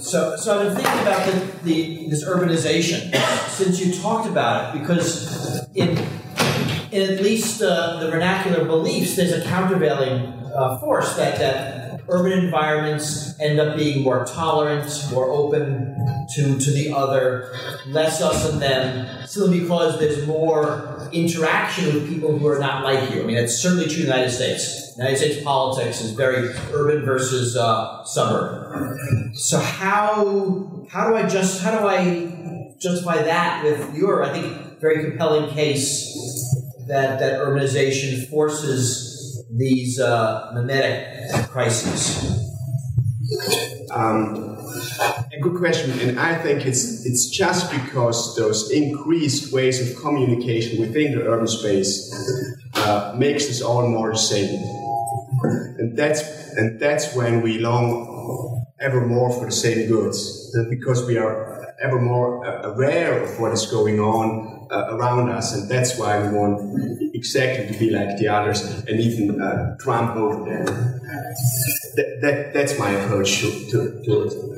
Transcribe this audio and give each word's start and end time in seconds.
So, 0.00 0.36
so 0.36 0.58
I've 0.58 0.66
been 0.66 0.82
thinking 0.82 1.02
about 1.02 1.26
the, 1.26 1.62
the 1.62 2.08
this 2.08 2.24
urbanization 2.24 3.14
since 3.48 3.78
you 3.80 3.94
talked 4.00 4.28
about 4.28 4.74
it, 4.74 4.80
because 4.80 5.68
in 5.74 5.90
in 6.90 7.02
at 7.12 7.22
least 7.22 7.62
uh, 7.62 8.00
the 8.00 8.10
vernacular 8.10 8.64
beliefs, 8.64 9.14
there's 9.14 9.32
a 9.32 9.42
countervailing 9.44 10.26
uh, 10.54 10.78
force 10.78 11.14
that 11.16 11.38
that 11.38 12.00
urban 12.08 12.32
environments 12.32 13.38
end 13.38 13.60
up 13.60 13.76
being 13.76 14.02
more 14.02 14.24
tolerant, 14.24 14.90
more 15.12 15.30
open 15.30 15.94
to 16.34 16.58
to 16.58 16.70
the 16.72 16.92
other, 16.92 17.54
less 17.86 18.20
us 18.20 18.50
and 18.50 18.60
them, 18.60 19.26
simply 19.28 19.60
because 19.60 20.00
there's 20.00 20.26
more 20.26 20.99
interaction 21.12 21.86
with 21.94 22.08
people 22.08 22.36
who 22.38 22.46
are 22.46 22.58
not 22.58 22.84
like 22.84 23.10
you. 23.10 23.22
I 23.22 23.26
mean, 23.26 23.36
that's 23.36 23.56
certainly 23.56 23.86
true 23.86 24.02
in 24.02 24.08
the 24.08 24.14
United 24.14 24.30
States. 24.30 24.96
United 24.96 25.16
States 25.16 25.42
politics 25.44 26.00
is 26.00 26.12
very 26.12 26.48
urban 26.72 27.04
versus 27.04 27.56
uh, 27.56 28.04
suburban. 28.04 29.34
So 29.34 29.58
how 29.58 30.86
how 30.90 31.08
do 31.08 31.16
I 31.16 31.28
just 31.28 31.62
how 31.62 31.78
do 31.78 31.86
I 31.86 32.74
justify 32.78 33.22
that 33.22 33.64
with 33.64 33.94
your 33.94 34.24
I 34.24 34.32
think 34.32 34.80
very 34.80 35.04
compelling 35.04 35.50
case 35.54 36.16
that 36.86 37.18
that 37.20 37.40
urbanization 37.40 38.28
forces 38.28 39.44
these 39.56 40.00
uh, 40.00 40.50
mimetic 40.54 41.48
crises? 41.48 42.46
Um, 43.92 44.49
a 45.00 45.40
good 45.40 45.56
question, 45.56 45.98
and 46.00 46.20
I 46.20 46.34
think 46.34 46.66
it's 46.66 47.06
it's 47.06 47.28
just 47.30 47.70
because 47.70 48.36
those 48.36 48.70
increased 48.70 49.52
ways 49.52 49.80
of 49.80 50.00
communication 50.02 50.80
within 50.80 51.14
the 51.14 51.22
urban 51.26 51.46
space 51.46 52.12
uh, 52.74 53.14
makes 53.16 53.48
us 53.48 53.62
all 53.62 53.88
more 53.88 54.14
same, 54.14 54.60
and 55.78 55.96
that's 55.96 56.22
and 56.56 56.78
that's 56.78 57.14
when 57.16 57.40
we 57.40 57.58
long 57.58 58.66
ever 58.80 59.06
more 59.06 59.32
for 59.32 59.46
the 59.46 59.52
same 59.52 59.88
goods, 59.88 60.54
because 60.68 61.06
we 61.06 61.16
are 61.16 61.74
ever 61.82 62.00
more 62.00 62.44
aware 62.64 63.22
of 63.22 63.40
what 63.40 63.52
is 63.52 63.66
going 63.66 64.00
on 64.00 64.59
uh, 64.70 64.96
around 64.96 65.28
us, 65.30 65.54
and 65.54 65.68
that's 65.68 65.98
why 65.98 66.20
we 66.22 66.36
want 66.36 67.14
exactly 67.14 67.72
to 67.72 67.78
be 67.78 67.90
like 67.90 68.16
the 68.18 68.28
others 68.28 68.62
and 68.86 69.00
even 69.00 69.40
uh, 69.40 69.76
trump 69.78 70.16
over 70.16 70.44
them. 70.44 70.66
That, 71.96 72.18
that, 72.22 72.52
that's 72.54 72.78
my 72.78 72.90
approach 72.90 73.40
to, 73.40 73.50
to, 73.70 74.02
to 74.04 74.22
it. 74.24 74.50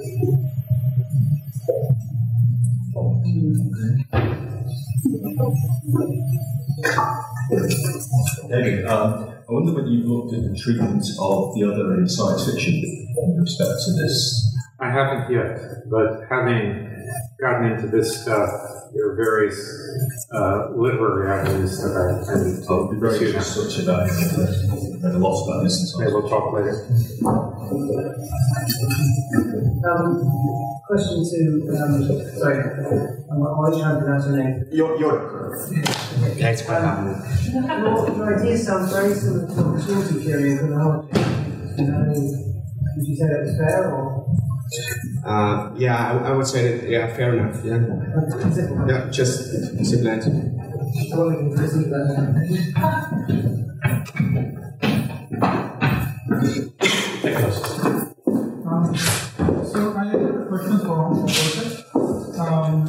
David, 8.49 8.87
um, 8.87 9.33
I 9.49 9.53
wonder 9.53 9.73
whether 9.73 9.89
you've 9.89 10.07
looked 10.07 10.35
at 10.35 10.43
the 10.43 10.59
treatment 10.59 11.05
of 11.19 11.55
the 11.55 11.65
other 11.65 11.95
in 11.95 12.09
science 12.09 12.51
fiction 12.51 12.83
with 13.17 13.41
respect 13.41 13.81
to 13.87 13.93
this. 13.93 14.57
I 14.79 14.91
haven't 14.91 15.33
yet, 15.33 15.59
but 15.91 16.25
having 16.29 16.89
gotten 17.41 17.73
into 17.73 17.89
this 17.89 18.23
stuff, 18.23 18.51
there 18.95 19.11
are 19.11 19.17
various 19.17 19.59
uh, 20.35 20.69
literary 20.75 21.31
avenues 21.31 21.79
that 21.83 21.97
I 21.97 22.25
tend 22.25 22.65
I 22.69 22.73
would 22.75 22.91
be 22.91 22.97
to 22.97 23.01
very 23.01 23.19
pursue 23.19 23.33
now. 23.33 23.39
interested 23.41 23.71
to 23.71 23.83
about 23.83 24.07
it. 24.07 24.13
I've 24.13 25.03
read 25.03 25.15
a 25.15 25.19
lot 25.19 25.45
about 25.45 25.65
this 25.65 25.75
in 25.81 26.01
Maybe 26.01 26.11
science 26.11 26.13
we'll 26.13 26.29
talk 26.29 26.53
later. 26.53 26.77
Um, 29.83 30.05
question 30.87 31.25
to, 31.25 31.41
um, 31.73 31.93
sorry, 32.39 32.59
I'm 33.31 33.43
always 33.43 33.81
trying 33.81 33.95
to 33.97 34.01
pronounce 34.05 34.27
your 34.27 34.37
name. 34.37 34.65
You're, 34.71 34.99
you're 34.99 35.19
That's 36.39 36.63
what 36.69 36.83
happened. 36.83 37.17
Your, 37.53 38.17
your 38.17 38.39
idea 38.39 38.59
sounds 38.59 38.93
very 38.93 39.15
similar 39.15 39.47
to 39.47 39.61
opportunity 39.61 40.25
theory 40.25 40.51
and 40.53 40.59
criminology. 40.61 41.19
Um, 41.79 42.13
would 42.95 43.07
you 43.09 43.17
say 43.17 43.25
that 43.25 43.41
was 43.43 43.57
fair 43.57 43.91
or? 43.91 44.42
Uh, 45.25 45.71
yeah, 45.77 46.13
I, 46.13 46.29
I 46.29 46.33
would 46.33 46.47
say 46.47 46.79
that, 46.79 46.89
yeah, 46.89 47.15
fair 47.15 47.37
enough. 47.37 47.65
Yeah, 47.65 47.85
yeah 48.89 49.11
just 49.11 49.51
proceed 49.77 50.03
that. 50.03 50.25
Um, 58.67 58.97
so 59.67 59.95
I 59.97 60.05
have 60.07 60.23
a 60.23 60.47
question 60.49 60.79
for 60.81 61.27
Joseph. 61.29 61.85
Um, 62.39 62.87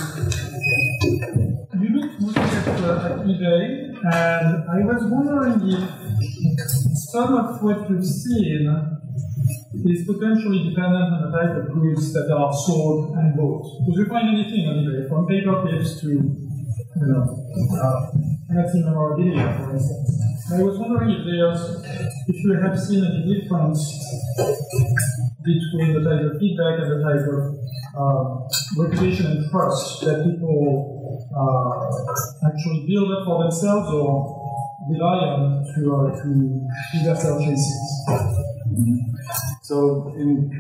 you 1.80 1.90
looked 1.90 2.22
mostly 2.22 2.44
at, 2.44 2.68
uh, 2.84 3.24
and 4.04 4.68
I 4.68 4.84
was 4.84 5.00
wondering 5.08 5.64
if 5.64 5.90
some 7.08 7.36
of 7.36 7.64
what 7.64 7.90
you've 7.90 8.06
seen 8.06 8.68
is 9.86 10.06
potentially 10.06 10.70
dependent 10.70 11.08
on 11.08 11.32
the 11.32 11.32
type 11.32 11.56
of 11.56 11.72
goods 11.72 12.12
that 12.12 12.28
are 12.30 12.52
sold 12.52 13.16
and 13.16 13.36
bought. 13.38 13.64
Because 13.80 14.00
you 14.00 14.06
find 14.06 14.28
anything 14.28 14.68
on 14.68 14.76
eBay, 14.84 15.08
from 15.08 15.26
paper 15.26 15.62
clips 15.62 16.02
to, 16.02 16.10
you 16.10 17.08
know, 17.08 17.24
uh, 17.80 18.12
anything 18.52 18.84
memorabilia, 18.84 19.56
for 19.64 19.72
instance. 19.72 20.20
I 20.52 20.62
was 20.62 20.78
wondering 20.78 21.12
if 21.12 21.24
there's, 21.24 21.64
if 22.28 22.44
you 22.44 22.60
have 22.60 22.78
seen 22.78 23.06
any 23.06 23.40
difference 23.40 23.80
between 25.44 25.94
the 25.96 26.04
type 26.04 26.28
of 26.28 26.40
feedback 26.40 26.80
and 26.84 26.92
the 26.92 27.00
type 27.08 27.24
of 27.32 27.40
uh, 27.96 28.84
reputation 28.84 29.28
and 29.28 29.50
trust 29.50 30.02
that 30.02 30.28
people 30.28 30.93
uh, 31.36 32.48
actually 32.48 32.86
build 32.88 33.12
it 33.12 33.26
for 33.26 33.44
themselves 33.44 33.90
or 33.90 34.44
rely 34.90 35.18
on 35.18 35.66
to, 35.74 35.96
uh, 35.96 36.22
to 36.22 36.28
do 36.30 37.04
their 37.04 37.16
purchases. 37.16 37.94
So, 39.64 40.14
in 40.18 40.52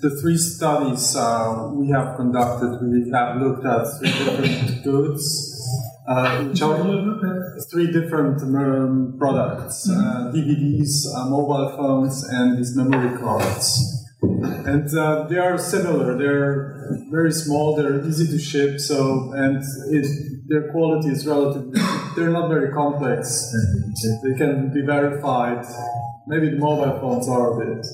the 0.00 0.18
three 0.20 0.38
studies 0.38 1.14
uh, 1.14 1.70
we 1.74 1.90
have 1.90 2.16
conducted, 2.16 2.80
we 2.82 3.10
have 3.12 3.36
looked 3.36 3.64
at 3.66 3.86
three 3.98 4.10
different 4.10 4.84
goods, 4.84 5.22
uh, 6.08 6.44
which 6.44 6.62
are 6.62 6.78
you 6.78 6.92
look 6.92 7.22
at 7.24 7.70
three 7.70 7.92
different 7.92 8.40
um, 8.42 9.16
products 9.18 9.90
uh, 9.90 10.32
DVDs, 10.34 11.14
uh, 11.14 11.26
mobile 11.26 11.76
phones, 11.76 12.24
and 12.24 12.56
these 12.58 12.74
memory 12.74 13.18
cards. 13.18 13.97
And 14.20 14.92
uh, 14.96 15.26
they 15.28 15.38
are 15.38 15.56
similar. 15.58 16.18
They're 16.18 16.98
very 17.10 17.32
small. 17.32 17.76
They're 17.76 18.04
easy 18.04 18.26
to 18.26 18.38
ship. 18.38 18.80
So, 18.80 19.32
and 19.32 19.62
it, 19.90 20.06
their 20.48 20.70
quality 20.72 21.10
is 21.10 21.26
relatively. 21.26 21.80
They're 22.16 22.30
not 22.30 22.48
very 22.48 22.72
complex. 22.72 23.52
They 24.24 24.34
can 24.36 24.72
be 24.72 24.82
verified. 24.82 25.64
Maybe 26.26 26.50
the 26.50 26.56
mobile 26.56 26.98
phones 27.00 27.28
are 27.28 27.52
a 27.52 27.76
bit. 27.76 27.86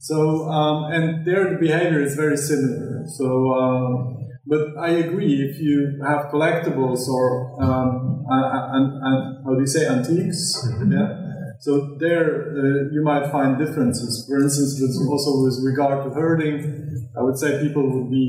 So, 0.00 0.44
um, 0.48 0.92
and 0.92 1.26
their 1.26 1.58
behavior 1.58 2.00
is 2.00 2.14
very 2.14 2.36
similar. 2.36 3.04
So, 3.06 3.52
um, 3.54 4.16
but 4.46 4.78
I 4.78 4.90
agree. 4.90 5.42
If 5.50 5.58
you 5.60 6.00
have 6.06 6.26
collectibles 6.26 7.08
or 7.08 7.62
um, 7.62 8.24
uh, 8.30 8.68
and, 8.72 8.92
and 9.02 9.44
how 9.44 9.54
do 9.54 9.60
you 9.60 9.66
say 9.66 9.86
antiques? 9.86 10.68
Yeah. 10.88 11.25
So 11.60 11.96
there 11.98 12.52
uh, 12.52 12.92
you 12.92 13.02
might 13.02 13.30
find 13.30 13.58
differences. 13.58 14.24
For 14.28 14.38
instance, 14.38 14.78
with, 14.80 14.96
also 15.08 15.42
with 15.44 15.58
regard 15.64 16.04
to 16.04 16.10
herding, 16.10 17.08
I 17.18 17.22
would 17.22 17.38
say 17.38 17.60
people 17.60 17.82
would 17.88 18.10
be 18.10 18.28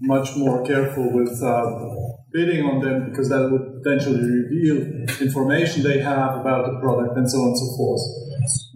much 0.00 0.36
more 0.36 0.64
careful 0.64 1.10
with 1.12 1.42
uh, 1.42 2.14
bidding 2.32 2.64
on 2.66 2.80
them 2.80 3.10
because 3.10 3.28
that 3.28 3.48
would 3.50 3.82
potentially 3.82 4.20
reveal 4.20 5.06
information 5.20 5.82
they 5.82 6.00
have 6.00 6.36
about 6.36 6.66
the 6.66 6.78
product 6.80 7.16
and 7.16 7.30
so 7.30 7.38
on 7.38 7.48
and 7.48 7.58
so 7.58 7.76
forth. 7.76 8.02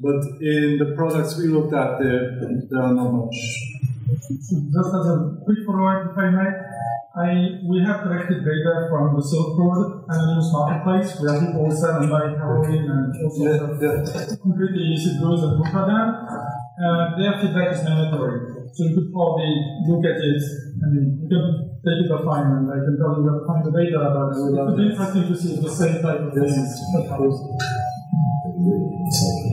But 0.01 0.21
in 0.41 0.79
the 0.79 0.95
products 0.97 1.37
we 1.37 1.49
looked 1.49 1.75
at, 1.75 1.99
there, 1.99 2.39
there 2.71 2.83
are 2.83 2.95
not 2.95 3.11
much. 3.13 3.37
Just 4.31 4.95
as 4.95 5.07
a 5.07 5.37
quick 5.45 5.59
follow-up, 5.67 6.13
if 6.13 6.19
I 6.19 6.31
may, 6.31 6.51
I, 7.19 7.59
we 7.67 7.83
have 7.83 8.07
collected 8.07 8.47
data 8.47 8.87
from 8.87 9.19
the 9.19 9.23
Silk 9.27 9.59
Road 9.59 10.07
and 10.07 10.19
anonymous 10.23 10.55
marketplace 10.55 11.11
where 11.19 11.35
people 11.35 11.67
sell 11.75 11.99
and 11.99 12.07
buy 12.07 12.31
heroin 12.31 12.87
and 12.87 13.11
all 13.11 13.31
sorts 13.35 13.59
of 13.59 14.39
completely 14.39 14.95
illicit 14.95 15.19
goods 15.19 15.43
and 15.43 15.59
contraband. 15.59 16.15
Uh, 16.79 17.19
their 17.19 17.35
feedback 17.43 17.75
is 17.75 17.83
mandatory. 17.83 18.71
So 18.71 18.87
you 18.87 18.95
could 18.95 19.11
probably 19.11 19.51
look 19.91 20.07
at 20.07 20.15
it. 20.15 20.43
I 20.79 20.87
mean, 20.95 21.19
you 21.19 21.27
can 21.27 21.75
take 21.83 22.07
it 22.07 22.11
offline 22.15 22.55
and 22.55 22.71
I 22.71 22.79
can 22.87 22.95
tell 22.95 23.19
you 23.19 23.27
where 23.27 23.35
to 23.35 23.45
find 23.51 23.67
the 23.67 23.75
data, 23.75 23.99
about 23.99 24.39
it 24.39 24.39
would 24.39 24.79
be 24.79 24.87
interesting 24.87 25.27
to 25.27 25.35
see 25.35 25.59
the 25.59 25.75
same 25.75 25.99
type 25.99 26.23
of 26.23 26.31
thing 26.31 26.47
is 26.47 26.71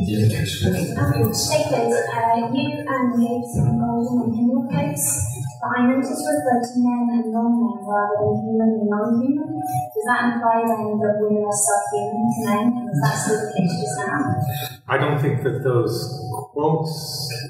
Um, 0.06 1.34
Staples, 1.34 1.94
uh, 2.14 2.50
you 2.54 2.86
and 2.86 3.46
some 3.54 3.78
women 3.78 4.34
in 4.34 4.50
your 4.50 4.70
case, 4.70 5.35
noticed 5.88 6.22
referred 6.22 6.64
to 6.64 6.74
men 6.78 7.04
and 7.18 7.34
non-men 7.34 7.74
rather 7.86 8.16
than 8.22 8.34
human 8.46 8.70
and 8.82 8.90
non-human. 8.90 9.50
Does 9.58 10.06
that 10.08 10.22
imply 10.36 10.62
then 10.66 11.00
that 11.02 11.16
women 11.20 11.44
are 11.46 11.58
subhuman 11.58 12.26
to 12.30 12.40
men? 12.46 12.66
And 12.78 12.90
is 12.90 13.00
that 13.02 13.16
still 13.18 13.40
the 13.42 13.50
case 13.58 13.74
just 13.82 13.98
now? 14.06 14.22
I 14.88 14.98
don't 14.98 15.20
think 15.20 15.42
that 15.44 15.64
those 15.64 15.96
quotes 16.54 16.94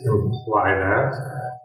imply 0.06 0.72
that, 0.80 1.12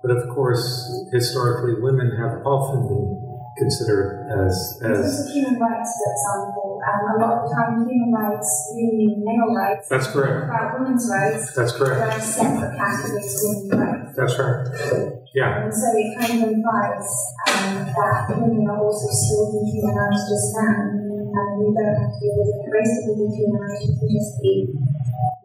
but 0.03 0.11
of 0.11 0.29
course, 0.35 0.65
historically, 1.13 1.81
women 1.81 2.11
have 2.19 2.43
often 2.45 2.89
been 2.89 3.31
considered 3.59 4.27
as 4.33 4.81
as 4.83 5.31
human 5.33 5.61
rights, 5.61 5.91
for 6.01 6.09
example, 6.11 6.81
um, 6.81 7.01
a 7.15 7.21
lot 7.21 7.45
of 7.45 7.49
the 7.49 7.55
time 7.55 7.87
human 7.89 8.11
rights 8.13 8.73
really 8.75 8.97
mean 8.97 9.23
male 9.25 9.55
rights. 9.55 9.89
That's 9.89 10.07
correct. 10.09 10.45
About 10.49 10.81
women's 10.81 11.09
rights, 11.11 11.53
That's 11.55 11.73
correct. 11.73 12.01
there 12.01 12.11
are 12.11 12.21
separate 12.21 12.79
categories 12.79 13.45
of 13.45 13.69
women's 13.71 13.73
rights. 13.75 14.17
That's 14.17 14.39
right. 14.39 15.20
Yeah. 15.35 15.65
And 15.65 15.73
so 15.75 15.87
it 15.95 16.19
kind 16.19 16.43
of 16.43 16.51
implies 16.51 17.09
um, 17.55 17.87
that 17.87 18.35
women 18.35 18.67
are 18.69 18.79
also 18.83 19.07
still 19.11 19.47
dehumanized 19.55 20.27
just 20.27 20.49
now. 20.59 20.91
And 21.31 21.49
we 21.63 21.71
don't 21.71 21.95
have 21.95 22.11
to 22.11 22.19
be 22.19 22.27
able 22.27 22.45
to 22.51 22.55
embrace 22.67 22.95
the 23.07 23.13
dehumanized, 23.15 23.87
we 23.87 23.95
can 23.95 24.09
just 24.11 24.33
be 24.43 24.75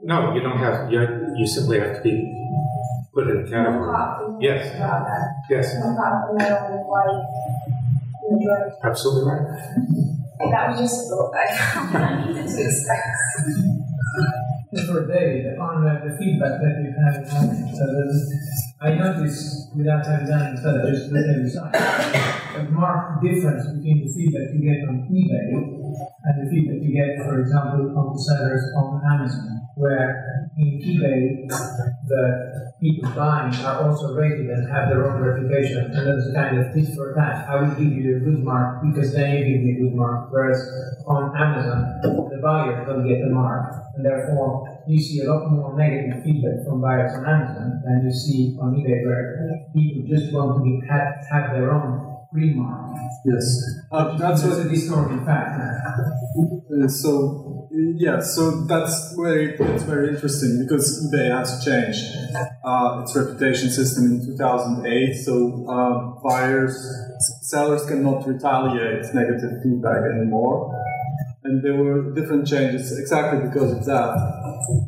No, 0.02 0.34
you 0.34 0.42
don't 0.42 0.58
have. 0.58 0.92
You, 0.92 1.06
you 1.38 1.46
simply 1.46 1.80
have 1.80 1.98
to 1.98 2.02
be 2.02 2.16
put 3.14 3.28
in 3.30 3.46
a 3.46 3.50
category. 3.50 3.86
part 3.94 4.24
of 4.26 4.40
the 4.40 4.44
Yes. 4.46 4.74
rather, 4.82 5.22
Yes, 5.50 5.76
not 5.78 5.96
part 5.96 6.14
of 6.18 6.22
the 6.30 6.44
male 6.44 6.82
white 6.90 7.22
majority. 8.32 8.76
absolutely 8.84 9.24
right. 9.32 9.46
That 10.52 10.70
was 10.70 10.80
just 10.80 11.06
a 11.06 11.16
thought 11.16 11.32
I 11.96 12.26
needed 12.28 12.44
to 12.50 12.62
express. 12.66 13.06
And 14.76 14.88
for 14.90 15.08
David, 15.08 15.58
on 15.58 15.88
uh, 15.88 16.04
the 16.04 16.18
feedback 16.18 16.60
that 16.60 16.76
you 16.84 16.92
have, 17.00 17.24
uh, 17.24 18.65
I 18.82 18.94
noticed 18.94 19.74
without 19.74 20.06
having 20.06 20.28
done 20.28 20.58
just 20.58 21.08
at 21.08 21.14
the 21.14 21.50
site, 21.50 21.76
a 22.60 22.64
marked 22.72 23.24
difference 23.24 23.64
between 23.72 24.04
the 24.04 24.12
feedback 24.14 24.52
you 24.52 24.62
get 24.68 24.84
on 24.90 25.08
eBay 25.08 25.48
and 26.24 26.36
the 26.44 26.52
feedback 26.52 26.84
you 26.84 26.92
get, 26.92 27.24
for 27.24 27.40
example, 27.40 27.98
on 27.98 28.12
the 28.12 28.20
sellers 28.20 28.62
on 28.76 29.02
Amazon, 29.08 29.62
where 29.76 30.52
in 30.58 30.80
eBay 30.84 31.48
the 32.08 32.74
people 32.82 33.10
buying 33.12 33.56
are 33.64 33.88
also 33.88 34.14
rated 34.14 34.50
and 34.50 34.70
have 34.70 34.90
their 34.90 35.10
own 35.10 35.22
reputation, 35.24 35.92
and 35.96 36.08
there's 36.08 36.28
a 36.28 36.34
kind 36.34 36.60
of 36.60 36.74
tit 36.74 36.94
for 36.96 37.14
tat. 37.16 37.48
I 37.48 37.62
will 37.62 37.76
give 37.76 37.94
you 37.94 38.18
a 38.18 38.20
good 38.20 38.44
mark 38.44 38.84
because 38.84 39.14
then 39.14 39.38
you 39.38 39.56
give 39.56 39.64
me 39.64 39.72
a 39.72 39.80
good 39.88 39.96
mark, 39.96 40.28
whereas 40.32 40.60
on 41.08 41.32
Amazon 41.36 42.02
the 42.04 42.40
buyer 42.44 42.86
don't 42.86 43.08
get 43.08 43.24
the 43.24 43.32
mark, 43.32 43.72
and 43.96 44.06
therefore 44.06 44.75
you 44.88 45.00
see 45.00 45.22
a 45.22 45.32
lot 45.32 45.52
more 45.52 45.78
negative 45.78 46.24
feedback 46.24 46.66
from 46.66 46.82
buyers 46.82 47.14
on 47.14 47.26
Amazon 47.26 47.82
than 47.84 48.06
you 48.06 48.12
see 48.12 48.58
on 48.62 48.76
eBay, 48.76 49.06
where 49.06 49.66
people 49.74 50.04
just 50.08 50.34
want 50.34 50.58
to 50.58 50.64
be, 50.64 50.82
have, 50.88 51.26
have 51.30 51.54
their 51.54 51.74
own 51.74 52.18
remark. 52.32 52.98
Yes, 53.26 53.46
uh, 53.92 54.18
that's 54.18 54.44
what 54.44 54.66
a 54.66 54.70
distorting 54.70 55.26
fact. 55.26 55.60
Uh, 55.60 56.88
so 56.88 57.56
yeah, 57.72 58.20
so 58.20 58.66
that's 58.66 59.14
where 59.16 59.40
it 59.40 59.58
gets 59.58 59.84
very 59.84 60.10
interesting 60.10 60.64
because 60.64 61.06
eBay 61.06 61.30
has 61.30 61.64
changed 61.64 62.06
uh, 62.64 63.02
its 63.04 63.16
reputation 63.16 63.70
system 63.70 64.06
in 64.06 64.26
2008. 64.26 65.14
So 65.16 65.66
uh, 65.68 66.22
buyers, 66.24 66.76
sellers 67.42 67.86
cannot 67.86 68.28
retaliate 68.28 69.06
negative 69.14 69.62
feedback 69.64 70.04
anymore, 70.14 70.72
and 71.46 71.64
there 71.64 71.76
were 71.76 72.12
different 72.14 72.48
changes 72.48 72.98
exactly 72.98 73.48
because 73.48 73.72
of 73.72 73.86
that. 73.86 74.14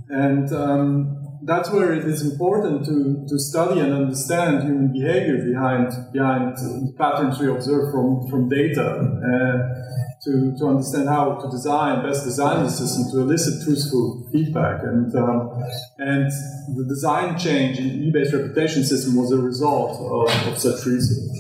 And 0.10 0.52
um, 0.52 1.40
that's 1.44 1.70
where 1.70 1.94
it 1.94 2.06
is 2.06 2.24
important 2.30 2.86
to, 2.86 3.26
to 3.30 3.40
study 3.40 3.80
and 3.80 3.94
understand 3.94 4.64
human 4.64 4.92
behavior 4.92 5.38
behind 5.46 5.88
behind 6.12 6.58
the 6.58 6.94
patterns 6.98 7.40
we 7.40 7.48
observe 7.48 7.92
from 7.92 8.28
from 8.30 8.50
data. 8.50 8.88
Uh, 9.32 9.94
to, 10.24 10.54
to 10.58 10.66
understand 10.68 11.08
how 11.08 11.36
to 11.36 11.50
design, 11.50 12.04
best 12.04 12.26
design 12.26 12.64
the 12.64 12.70
system 12.70 13.06
to 13.12 13.20
elicit 13.22 13.64
truthful 13.64 14.28
feedback. 14.32 14.82
And, 14.84 15.16
um, 15.16 15.64
and 16.00 16.30
the 16.76 16.86
design 16.90 17.38
change 17.38 17.78
in 17.78 18.12
eBay's 18.12 18.34
reputation 18.34 18.84
system 18.84 19.16
was 19.16 19.32
a 19.32 19.38
result 19.38 19.96
of, 20.02 20.48
of 20.48 20.58
such 20.58 20.86
research. 20.86 21.38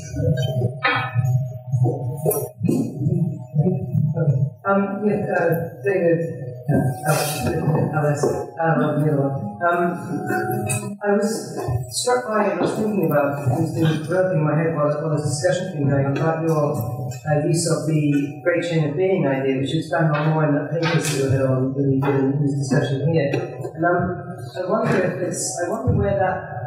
Um, 4.67 5.07
uh, 5.07 5.79
David, 5.79 6.19
uh, 6.67 7.95
Alice, 7.95 8.23
um, 8.59 8.99
the 8.99 9.15
other. 9.15 9.31
Um, 9.63 10.99
I 10.99 11.15
was 11.15 11.55
struck 11.89 12.27
by, 12.27 12.51
I 12.51 12.59
was 12.59 12.75
thinking 12.75 13.07
about, 13.07 13.47
it's 13.63 13.71
been 13.71 14.03
developing 14.03 14.39
in 14.39 14.43
my 14.43 14.59
head 14.59 14.75
while, 14.75 14.91
while 15.01 15.15
this 15.15 15.23
discussion's 15.23 15.71
been 15.71 15.87
going 15.87 16.05
on, 16.07 16.17
about 16.17 16.43
your 16.43 16.75
uh, 17.07 17.47
use 17.47 17.63
of 17.71 17.87
the 17.87 18.41
great 18.43 18.61
chain 18.67 18.91
of 18.91 18.97
being 18.97 19.25
idea, 19.25 19.55
which 19.55 19.71
you 19.71 19.79
expand 19.79 20.11
on 20.11 20.35
more 20.35 20.43
in 20.43 20.53
that 20.55 20.67
paper 20.67 20.99
that 20.99 21.15
you 21.15 21.29
had 21.31 21.47
on 21.47 21.71
you 21.71 22.01
did 22.03 22.15
in 22.27 22.43
this 22.43 22.67
discussion 22.67 23.07
here. 23.07 23.31
And 23.73 23.85
um, 23.85 24.35
I 24.51 24.69
wonder 24.69 24.99
if 24.99 25.31
it's, 25.31 25.63
I 25.63 25.69
wonder 25.71 25.93
where 25.93 26.19
that 26.19 26.57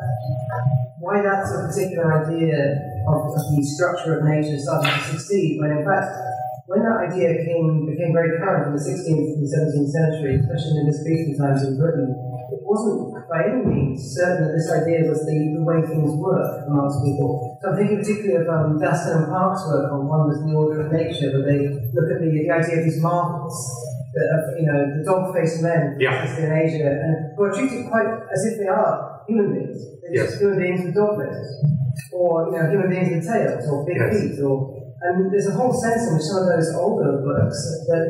why 1.01 1.23
that's 1.23 1.53
a 1.53 1.69
particular 1.69 2.25
idea 2.25 2.77
of, 3.09 3.33
of 3.33 3.57
the 3.57 3.65
structure 3.65 4.21
of 4.21 4.25
nature 4.25 4.57
started 4.61 4.89
to 4.89 5.17
succeed, 5.17 5.61
when 5.61 5.73
in 5.73 5.85
fact, 5.85 6.13
when 6.71 6.87
that 6.87 7.03
idea 7.11 7.35
came, 7.43 7.83
became 7.83 8.15
very 8.15 8.39
current 8.39 8.71
in 8.71 8.73
the 8.79 8.85
16th 8.87 9.43
and 9.43 9.43
17th 9.43 9.91
century, 9.91 10.39
especially 10.39 10.79
in 10.79 10.87
the 10.87 10.95
Elizabethan 10.95 11.35
times 11.35 11.61
in 11.67 11.75
Britain, 11.75 12.15
it 12.55 12.63
wasn't 12.63 13.11
by 13.27 13.43
any 13.43 13.67
means 13.67 13.99
certain 14.15 14.47
that 14.47 14.55
this 14.55 14.71
idea 14.71 15.03
was 15.11 15.19
the, 15.27 15.35
the 15.59 15.63
way 15.67 15.83
things 15.83 16.15
work 16.15 16.63
amongst 16.71 17.03
people. 17.03 17.59
So 17.59 17.75
I'm 17.75 17.77
thinking 17.77 17.99
particularly 17.99 18.39
of 18.39 18.47
um, 18.47 18.79
Daston 18.79 19.19
and 19.19 19.27
Park's 19.35 19.67
work 19.67 19.91
on 19.91 20.07
Wonders 20.07 20.47
in 20.47 20.55
the 20.55 20.55
Order 20.55 20.87
of 20.87 20.95
Nature, 20.95 21.35
where 21.43 21.47
they 21.51 21.59
look 21.91 22.07
at 22.07 22.23
the, 22.23 22.31
the 22.31 22.47
idea 22.55 22.79
of 22.79 22.85
these 22.87 23.03
marvels, 23.03 23.59
that 24.15 24.27
of, 24.31 24.43
you 24.55 24.67
know, 24.71 24.79
the 24.95 25.03
dog-faced 25.03 25.63
men 25.67 25.99
Yeah. 25.99 26.23
in 26.23 26.55
Asia, 26.55 26.87
and 26.87 27.35
who 27.35 27.51
are 27.51 27.55
treated 27.55 27.91
quite 27.91 28.11
as 28.31 28.47
if 28.47 28.63
they 28.63 28.71
are 28.71 29.23
human 29.27 29.51
beings. 29.55 29.79
They're 30.07 30.23
just 30.23 30.39
Yes. 30.39 30.41
human 30.43 30.59
beings 30.63 30.81
with 30.87 30.95
dog 30.95 31.19
faces, 31.19 31.51
or 32.15 32.47
you 32.47 32.59
know, 32.63 32.71
human 32.71 32.91
beings 32.91 33.11
with 33.11 33.27
tails, 33.27 33.67
or 33.67 33.83
big 33.87 33.99
Yes. 33.99 34.15
feet, 34.15 34.39
or 34.43 34.80
and 35.03 35.33
there's 35.33 35.47
a 35.49 35.53
whole 35.57 35.73
sense 35.73 36.03
in 36.13 36.21
some 36.21 36.43
of 36.45 36.49
those 36.49 36.75
older 36.77 37.25
works 37.25 37.57
that 37.89 38.05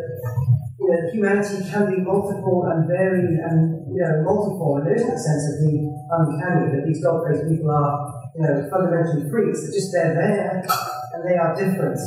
you 0.81 0.89
know 0.91 1.01
humanity 1.13 1.63
can 1.71 1.91
be 1.91 1.99
multiple 2.03 2.67
and 2.71 2.87
varied 2.89 3.39
and 3.39 3.87
you 3.95 4.03
know 4.03 4.25
multiform. 4.27 4.79
And 4.83 4.87
there 4.87 4.97
isn't 4.97 5.15
a 5.15 5.19
sense 5.19 5.45
of 5.55 5.55
the 5.65 5.75
uncanny 6.11 6.67
that 6.75 6.87
these 6.87 7.03
dog-faced 7.03 7.47
people 7.49 7.71
are 7.71 8.31
you 8.35 8.43
know 8.43 8.69
fundamentally 8.71 9.31
freaks. 9.31 9.63
They're 9.63 9.77
just 9.79 9.93
they're 9.93 10.15
there 10.15 10.67
and 11.15 11.21
they 11.29 11.37
are 11.39 11.55
different. 11.55 11.99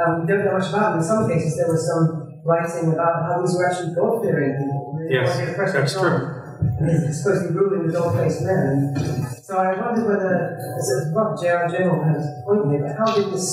Um, 0.00 0.22
we 0.22 0.26
don't 0.26 0.44
know 0.44 0.58
much 0.58 0.68
about 0.72 0.96
them. 0.96 0.98
In 0.98 1.04
some 1.04 1.28
cases, 1.28 1.56
there 1.56 1.68
was 1.70 1.86
some 1.86 2.40
writing 2.44 2.92
about 2.92 3.22
how 3.30 3.40
these 3.40 3.54
were 3.54 3.68
actually 3.70 3.94
God-fearing 3.94 4.58
people. 4.58 4.98
They 4.98 5.14
Yes, 5.14 5.36
wanted 5.38 5.46
to 5.52 5.54
press 5.54 5.72
that's 5.72 5.92
true. 5.92 6.10
dog 6.10 6.40
and 6.64 7.06
he's 7.06 7.22
supposed 7.22 7.54
ruling 7.54 7.86
the 7.86 7.92
dog-faced 7.92 8.42
men. 8.42 8.94
So 9.42 9.58
I 9.58 9.78
wondered 9.78 10.06
whether, 10.08 10.56
as 10.78 10.88
a 10.90 11.12
well, 11.14 11.36
J.R. 11.40 11.68
General 11.68 12.02
has 12.04 12.24
a 12.24 12.42
point 12.46 12.70
here, 12.72 12.82
but 12.88 12.96
how 12.96 13.14
did 13.14 13.32
this, 13.32 13.46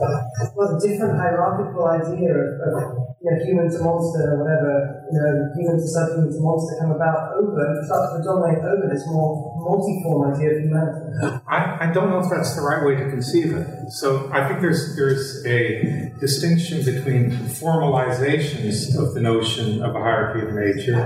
Uh, 0.00 0.48
well, 0.56 0.76
a 0.76 0.80
different 0.80 1.18
hierarchical 1.18 1.84
idea 1.86 2.32
of, 2.32 2.48
of 2.64 3.12
you 3.22 3.30
know, 3.30 3.38
human 3.44 3.70
to 3.70 3.78
monster 3.78 4.34
or 4.34 4.42
whatever, 4.42 5.04
you 5.10 5.18
know, 5.18 5.52
human 5.54 5.76
to 5.76 5.86
subhuman 5.86 6.32
to 6.32 6.40
monster 6.40 6.74
come 6.80 6.90
about 6.90 7.34
over 7.38 7.60
and 7.60 7.86
start 7.86 8.10
to 8.10 8.16
predominate 8.18 8.64
over 8.64 8.88
this 8.90 9.04
more 9.06 9.54
multiform 9.62 10.34
idea 10.34 10.50
of 10.50 10.62
humanity? 10.62 11.42
I, 11.46 11.88
I 11.88 11.92
don't 11.92 12.10
know 12.10 12.18
if 12.18 12.30
that's 12.30 12.54
the 12.56 12.62
right 12.62 12.84
way 12.84 12.96
to 12.96 13.10
conceive 13.10 13.52
it. 13.52 13.66
So 13.90 14.30
I 14.32 14.48
think 14.48 14.60
there's 14.60 14.96
there's 14.96 15.44
a 15.46 16.12
distinction 16.18 16.84
between 16.84 17.30
formalizations 17.46 18.98
of 18.98 19.14
the 19.14 19.20
notion 19.20 19.82
of 19.82 19.94
a 19.94 20.00
hierarchy 20.00 20.46
of 20.46 20.54
nature 20.54 20.98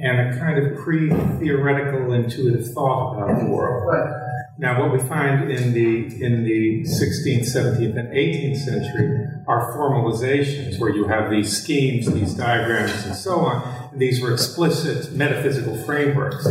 and 0.00 0.34
a 0.34 0.38
kind 0.38 0.58
of 0.58 0.78
pre-theoretical 0.78 2.12
intuitive 2.12 2.72
thought 2.72 3.16
about 3.16 3.40
the 3.40 3.46
world. 3.46 3.86
Right. 3.86 4.21
Now, 4.58 4.80
what 4.80 4.92
we 4.92 4.98
find 5.08 5.50
in 5.50 5.72
the 5.72 6.22
in 6.22 6.44
the 6.44 6.82
16th, 6.82 7.44
17th, 7.44 7.98
and 7.98 8.08
18th 8.08 8.56
century 8.56 9.26
are 9.46 9.74
formalizations 9.74 10.78
where 10.78 10.90
you 10.90 11.06
have 11.08 11.30
these 11.30 11.56
schemes, 11.62 12.12
these 12.12 12.34
diagrams, 12.34 13.04
and 13.06 13.14
so 13.14 13.40
on. 13.40 13.90
And 13.92 14.00
these 14.00 14.20
were 14.20 14.32
explicit 14.32 15.12
metaphysical 15.14 15.82
frameworks. 15.84 16.44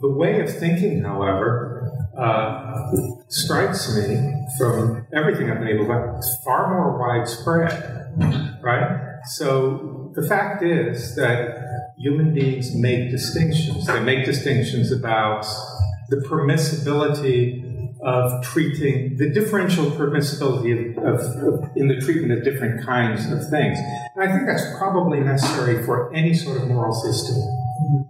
The 0.00 0.08
way 0.08 0.40
of 0.40 0.56
thinking, 0.56 1.02
however, 1.02 1.92
uh, 2.16 2.92
strikes 3.28 3.94
me 3.96 4.46
from 4.56 5.06
everything 5.12 5.50
I've 5.50 5.58
been 5.58 5.68
able 5.68 5.86
to 5.86 6.14
it's 6.16 6.38
far 6.44 6.70
more 6.70 6.98
widespread, 6.98 8.58
right? 8.62 9.20
So 9.34 10.12
the 10.14 10.26
fact 10.26 10.62
is 10.62 11.16
that 11.16 11.92
human 11.98 12.32
beings 12.32 12.74
make 12.74 13.10
distinctions. 13.10 13.86
They 13.86 14.00
make 14.00 14.24
distinctions 14.24 14.92
about 14.92 15.44
the 16.08 16.16
permissibility 16.16 17.64
of 18.02 18.44
treating 18.44 19.16
the 19.16 19.28
differential 19.30 19.86
permissibility 19.86 20.96
of, 20.98 21.20
of, 21.42 21.70
in 21.76 21.88
the 21.88 21.98
treatment 22.00 22.32
of 22.32 22.44
different 22.44 22.84
kinds 22.84 23.30
of 23.32 23.48
things. 23.48 23.78
And 24.14 24.22
I 24.22 24.32
think 24.32 24.46
that's 24.46 24.64
probably 24.78 25.20
necessary 25.20 25.84
for 25.84 26.14
any 26.14 26.34
sort 26.34 26.60
of 26.60 26.68
moral 26.68 26.94
system 26.94 27.36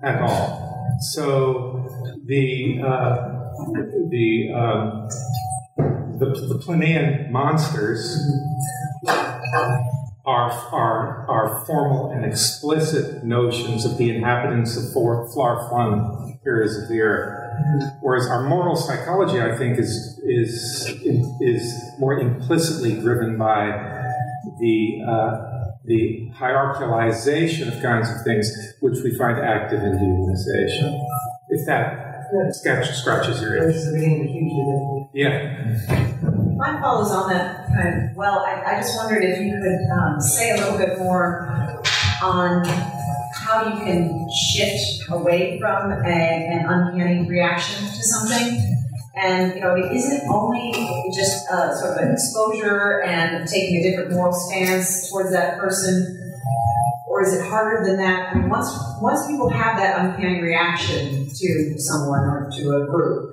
at 0.03 0.21
all. 0.21 0.99
So 1.13 2.17
the 2.27 2.83
uh, 2.83 3.37
the, 4.11 4.53
um, 4.53 5.09
the 6.19 6.27
the 6.27 7.29
monsters 7.31 8.19
are, 10.27 10.51
are, 10.73 11.27
are 11.29 11.65
formal 11.67 12.11
and 12.11 12.25
explicit 12.25 13.25
notions 13.25 13.85
of 13.85 13.97
the 13.97 14.11
inhabitants 14.11 14.77
of 14.77 14.93
far 14.93 15.29
flung 15.69 16.39
areas 16.47 16.77
of 16.77 16.89
the 16.89 17.01
earth. 17.01 17.46
Whereas 18.01 18.27
our 18.27 18.49
moral 18.49 18.77
psychology, 18.77 19.41
I 19.41 19.57
think, 19.57 19.79
is, 19.79 20.21
is, 20.25 20.89
is 21.41 21.75
more 21.99 22.19
implicitly 22.19 23.01
driven 23.01 23.39
by 23.39 23.67
the, 24.61 25.03
uh, 25.07 25.75
the 25.85 26.31
hierarchicalization 26.37 27.75
of 27.75 27.83
kinds 27.83 28.09
of 28.11 28.23
things 28.25 28.51
which 28.81 28.99
we 29.03 29.17
find 29.17 29.39
active 29.39 29.83
in 29.83 29.93
dehumanization. 29.93 31.05
If 31.49 31.67
that 31.67 32.07
scratch, 32.51 32.91
scratches 32.91 33.41
your 33.41 33.57
itch. 33.57 33.77
Yeah. 35.15 35.77
Mine 36.57 36.81
follows 36.81 37.11
on 37.11 37.31
that 37.31 37.69
kind 37.69 38.11
of, 38.11 38.17
well, 38.17 38.41
I, 38.41 38.63
I 38.65 38.81
just 38.81 38.97
wondered 38.97 39.23
if 39.25 39.41
you 39.41 39.53
could 39.53 39.87
um, 39.97 40.21
say 40.21 40.51
a 40.51 40.57
little 40.57 40.79
bit 40.79 40.99
more 40.99 41.47
on 42.23 42.65
how 43.47 43.65
you 43.69 43.79
can 43.79 44.29
shift 44.31 45.09
away 45.11 45.59
from 45.61 45.93
a, 45.93 45.95
an 45.95 46.67
uncanny 46.67 47.29
reaction 47.29 47.85
to 47.85 48.03
something. 48.03 48.83
And, 49.17 49.55
you 49.55 49.61
know, 49.61 49.75
it 49.77 49.93
isn't 49.93 50.29
only 50.29 50.73
just 51.15 51.47
sort 51.47 51.97
of 51.97 52.05
an 52.05 52.13
exposure 52.13 53.03
and 53.03 53.49
taking 53.49 53.77
a 53.77 53.83
different 53.83 54.13
moral 54.13 54.33
stance 54.33 55.09
towards 55.09 55.31
that 55.33 55.59
person, 55.59 56.35
or 57.09 57.23
is 57.23 57.33
it 57.33 57.47
harder 57.47 57.87
than 57.87 57.97
that? 57.99 58.35
I 58.35 58.39
mean, 58.39 58.51
once, 58.51 58.69
once 59.01 59.27
people 59.27 59.49
have 59.49 59.79
that 59.79 59.99
uncanny 59.99 60.43
reaction 60.43 61.31
to 61.35 61.75
someone 61.79 62.21
or 62.21 62.51
to 62.59 62.83
a 62.83 62.87
group, 62.87 63.33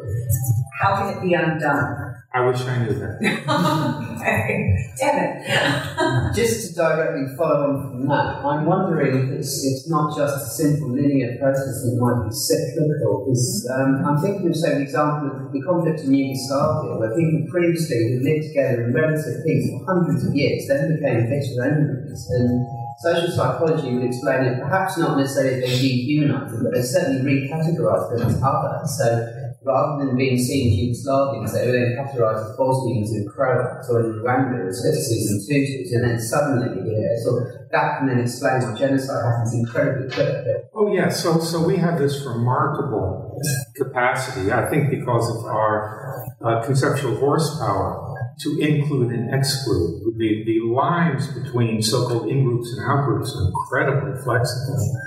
how 0.79 0.95
can 0.95 1.17
it 1.17 1.21
be 1.21 1.33
undone? 1.33 2.12
I 2.35 2.41
wish 2.41 2.65
I 2.65 2.81
knew 2.81 2.97
that. 2.97 3.21
okay. 4.17 4.73
Damn 4.97 5.21
it. 5.21 6.33
Just 6.35 6.69
to 6.69 6.73
directly 6.73 7.29
follow 7.37 7.69
on 7.69 7.91
from 7.91 8.07
that, 8.09 8.41
I'm 8.41 8.65
wondering 8.65 9.29
if 9.29 9.37
it's, 9.37 9.63
it's 9.63 9.87
not 9.87 10.17
just 10.17 10.33
a 10.33 10.49
simple 10.49 10.89
linear 10.89 11.37
process, 11.37 11.85
it 11.85 11.93
might 12.01 12.25
be 12.25 12.33
cyclical. 12.33 13.29
It's, 13.29 13.69
um, 13.69 14.01
I'm 14.01 14.17
thinking 14.17 14.49
of, 14.49 14.55
say, 14.55 14.73
an 14.77 14.81
example 14.81 15.45
of 15.45 15.53
the 15.53 15.61
conflict 15.61 16.01
in 16.01 16.13
Yugoslavia, 16.13 16.97
where 16.97 17.13
people 17.13 17.45
previously 17.53 18.17
who 18.17 18.25
lived 18.25 18.49
together 18.49 18.89
in 18.89 18.93
relative 18.93 19.45
peace 19.45 19.69
for 19.69 19.85
hundreds 19.85 20.25
of 20.25 20.33
years 20.33 20.65
then 20.67 20.97
became 20.97 21.29
fixed 21.29 21.53
enemies. 21.61 22.25
And 22.33 22.65
social 22.97 23.29
psychology 23.29 23.93
would 23.93 24.09
explain 24.09 24.45
it 24.45 24.57
perhaps 24.57 24.97
not 24.97 25.17
necessarily 25.21 25.61
as 25.61 25.69
they 25.69 25.77
dehumanise 25.85 26.49
them, 26.49 26.63
but 26.63 26.73
they 26.73 26.81
certainly 26.81 27.21
recategorized 27.21 28.17
them 28.17 28.25
as 28.25 28.41
other. 28.41 28.81
So 28.89 29.42
rather 29.65 30.05
than 30.05 30.15
being 30.17 30.37
seen 30.37 30.91
as 30.91 31.05
Yugoslavians, 31.05 31.53
they 31.53 31.65
were 31.65 31.71
then 31.71 31.97
categorised 31.97 32.51
as 32.51 32.57
Bosnians 32.57 33.11
and 33.11 33.29
Croats 33.29 33.89
or 33.89 34.01
in 34.01 34.21
Rwanda 34.21 34.67
as 34.67 34.83
Tutsis 34.83 35.31
and 35.31 35.41
Tutsis, 35.41 35.95
and 35.95 36.03
then 36.03 36.19
suddenly, 36.19 36.91
yeah, 36.91 37.15
so 37.23 37.39
that 37.71 37.97
can 37.97 38.07
then 38.07 38.19
explain 38.19 38.61
why 38.61 38.77
genocide 38.77 39.23
happens 39.23 39.53
incredibly 39.53 40.09
quickly. 40.09 40.53
Oh 40.73 40.93
yeah, 40.93 41.09
so 41.09 41.39
so 41.39 41.65
we 41.65 41.77
have 41.77 41.97
this 41.97 42.25
remarkable 42.25 43.39
capacity, 43.75 44.51
I 44.51 44.69
think, 44.69 44.89
because 44.89 45.29
of 45.35 45.45
our 45.45 46.25
uh, 46.43 46.63
conceptual 46.63 47.15
horsepower 47.17 48.09
to 48.39 48.59
include 48.59 49.11
and 49.11 49.33
exclude. 49.33 50.01
The 50.17 50.43
the 50.45 50.59
lines 50.71 51.27
between 51.27 51.81
so-called 51.81 52.29
in-groups 52.29 52.73
and 52.73 52.89
out-groups 52.89 53.35
are 53.35 53.47
incredibly 53.47 54.21
flexible. 54.23 54.97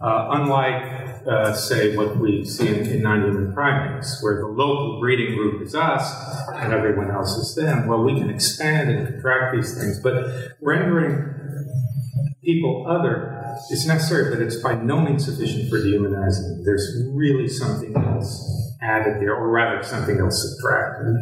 Uh, 0.00 0.28
unlike, 0.32 1.22
uh, 1.26 1.52
say, 1.54 1.96
what 1.96 2.16
we 2.16 2.44
see 2.44 2.68
in, 2.68 2.86
in 2.86 3.02
non-human 3.02 3.52
primates, 3.52 4.22
where 4.22 4.36
the 4.40 4.46
local 4.46 5.00
breeding 5.00 5.34
group 5.34 5.62
is 5.62 5.74
us 5.74 6.12
and 6.54 6.72
everyone 6.72 7.10
else 7.10 7.36
is 7.36 7.54
them. 7.54 7.86
Well, 7.86 8.02
we 8.02 8.18
can 8.18 8.30
expand 8.30 8.90
and 8.90 9.06
contract 9.08 9.54
these 9.54 9.76
things, 9.76 10.00
but 10.00 10.56
rendering 10.60 11.34
people 12.44 12.86
other 12.88 13.56
is 13.70 13.86
necessary, 13.86 14.34
but 14.34 14.40
it's 14.40 14.56
by 14.56 14.74
no 14.74 15.00
means 15.00 15.24
sufficient 15.24 15.68
for 15.68 15.78
dehumanizing. 15.78 16.62
There's 16.64 17.04
really 17.12 17.48
something 17.48 17.94
else 17.96 18.74
added 18.80 19.20
there, 19.20 19.34
or 19.34 19.50
rather, 19.50 19.82
something 19.82 20.18
else 20.18 20.42
subtracted. 20.42 21.16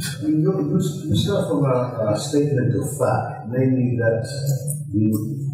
David, 0.00 0.16
I, 0.22 0.24
I 0.24 0.28
mean, 0.28 0.40
you, 0.40 0.80
you, 1.08 1.16
start 1.16 1.48
from 1.48 1.64
a, 1.64 2.12
a 2.12 2.18
statement 2.18 2.74
of 2.76 2.88
fact, 2.98 3.48
namely 3.48 3.96
that 3.98 4.24
the 4.92 5.50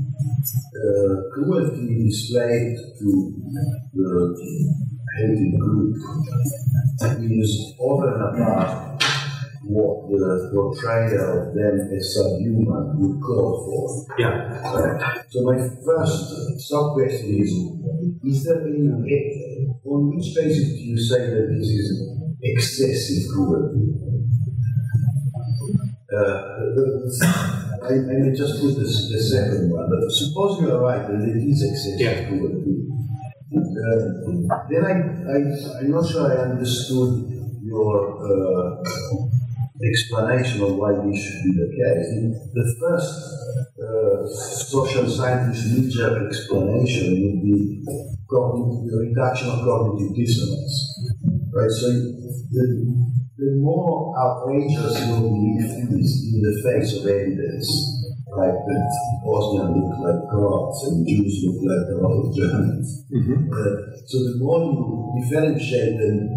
uh, 0.77 1.35
cruelty 1.35 2.05
displayed 2.05 2.77
to 2.99 3.35
the 3.95 4.37
hated 5.19 5.59
group 5.59 5.97
is 7.21 7.75
over 7.81 8.15
and 8.15 8.23
above 8.23 9.03
what 9.65 10.09
the 10.11 10.51
portrayal 10.55 11.49
of 11.49 11.55
them 11.55 11.91
as 11.97 12.15
subhuman 12.15 12.99
would 12.99 13.21
call 13.21 13.65
for. 13.67 14.15
Yeah. 14.19 14.47
Right. 14.63 15.25
So 15.29 15.43
my 15.43 15.59
first 15.85 16.69
sub 16.69 16.95
question 16.95 17.43
is: 17.43 17.51
Is 18.23 18.45
there 18.45 18.63
any 18.63 18.87
on 19.85 20.15
which 20.15 20.35
basis 20.35 20.69
do 20.75 20.81
you 20.81 20.99
say 20.99 21.31
that 21.31 21.49
this 21.51 21.67
is 21.67 22.09
excessive 22.43 23.33
cruelty? 23.33 24.16
Uh, 26.17 26.57
I, 27.83 27.93
I 27.93 28.15
may 28.23 28.33
just 28.35 28.61
put 28.61 28.77
this, 28.79 29.09
the 29.13 29.21
second 29.21 29.71
one, 29.71 29.87
but 29.91 30.11
suppose 30.11 30.61
you 30.61 30.73
are 30.73 30.81
right 30.81 31.07
that 31.07 31.21
it 31.21 31.37
is 31.45 31.63
excessive 31.63 32.01
Yeah. 32.01 32.29
cruelty. 32.29 32.89
Uh, 33.57 34.59
then 34.71 34.83
I, 34.85 34.95
I, 35.35 35.79
I'm 35.81 35.91
not 35.91 36.09
sure 36.09 36.25
I 36.33 36.51
understood 36.51 37.31
your 37.63 37.97
uh, 38.25 38.83
explanation 39.85 40.63
of 40.63 40.77
why 40.77 40.93
this 41.05 41.19
should 41.23 41.43
be 41.45 41.53
the 41.53 41.69
case. 41.77 42.09
The 42.55 42.67
first 42.81 43.13
uh, 43.79 44.27
social 44.27 45.09
scientist 45.09 45.67
knee-jerk 45.73 46.27
explanation 46.29 47.07
would 47.23 47.43
be 47.43 47.85
cognitive, 48.29 48.91
the 48.91 48.99
reduction 49.09 49.49
of 49.51 49.61
cognitive 49.65 50.17
dissonance. 50.17 50.96
Right? 51.57 51.73
So 51.73 51.89
the, 51.89 52.65
the 53.39 53.51
more 53.65 54.13
outrageous 54.13 54.93
your 55.09 55.25
belief 55.25 55.65
is 55.89 56.13
in 56.37 56.43
the 56.45 56.55
face 56.61 57.01
of 57.01 57.09
evidence, 57.09 57.69
like 58.29 58.53
that 58.53 58.93
Bosnian 59.25 59.73
look 59.73 59.97
like 60.05 60.21
Croats 60.29 60.85
and 60.85 61.09
Jews 61.09 61.49
look 61.49 61.65
like 61.65 61.89
a 61.89 61.97
lot 61.97 62.13
of 62.13 62.37
Germans. 62.37 63.09
Uh, 63.09 63.97
so 64.05 64.17
the 64.29 64.37
more 64.37 64.69
you 64.69 65.17
differentiate 65.17 65.97
them 65.97 66.29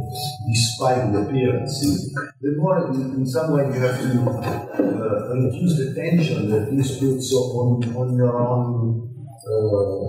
despite 0.48 1.12
the 1.12 1.28
appearances, 1.28 2.16
the 2.40 2.56
more 2.56 2.88
in, 2.88 3.20
in 3.20 3.26
some 3.26 3.52
way 3.52 3.68
you 3.68 3.80
have 3.84 4.00
to 4.00 4.24
uh, 4.24 5.36
reduce 5.36 5.76
the 5.84 5.94
tension 5.94 6.50
that 6.50 6.72
this 6.72 6.98
puts 6.98 7.34
on, 7.34 7.84
on 7.94 8.16
your 8.16 8.40
own 8.40 9.04
uh, 9.44 10.00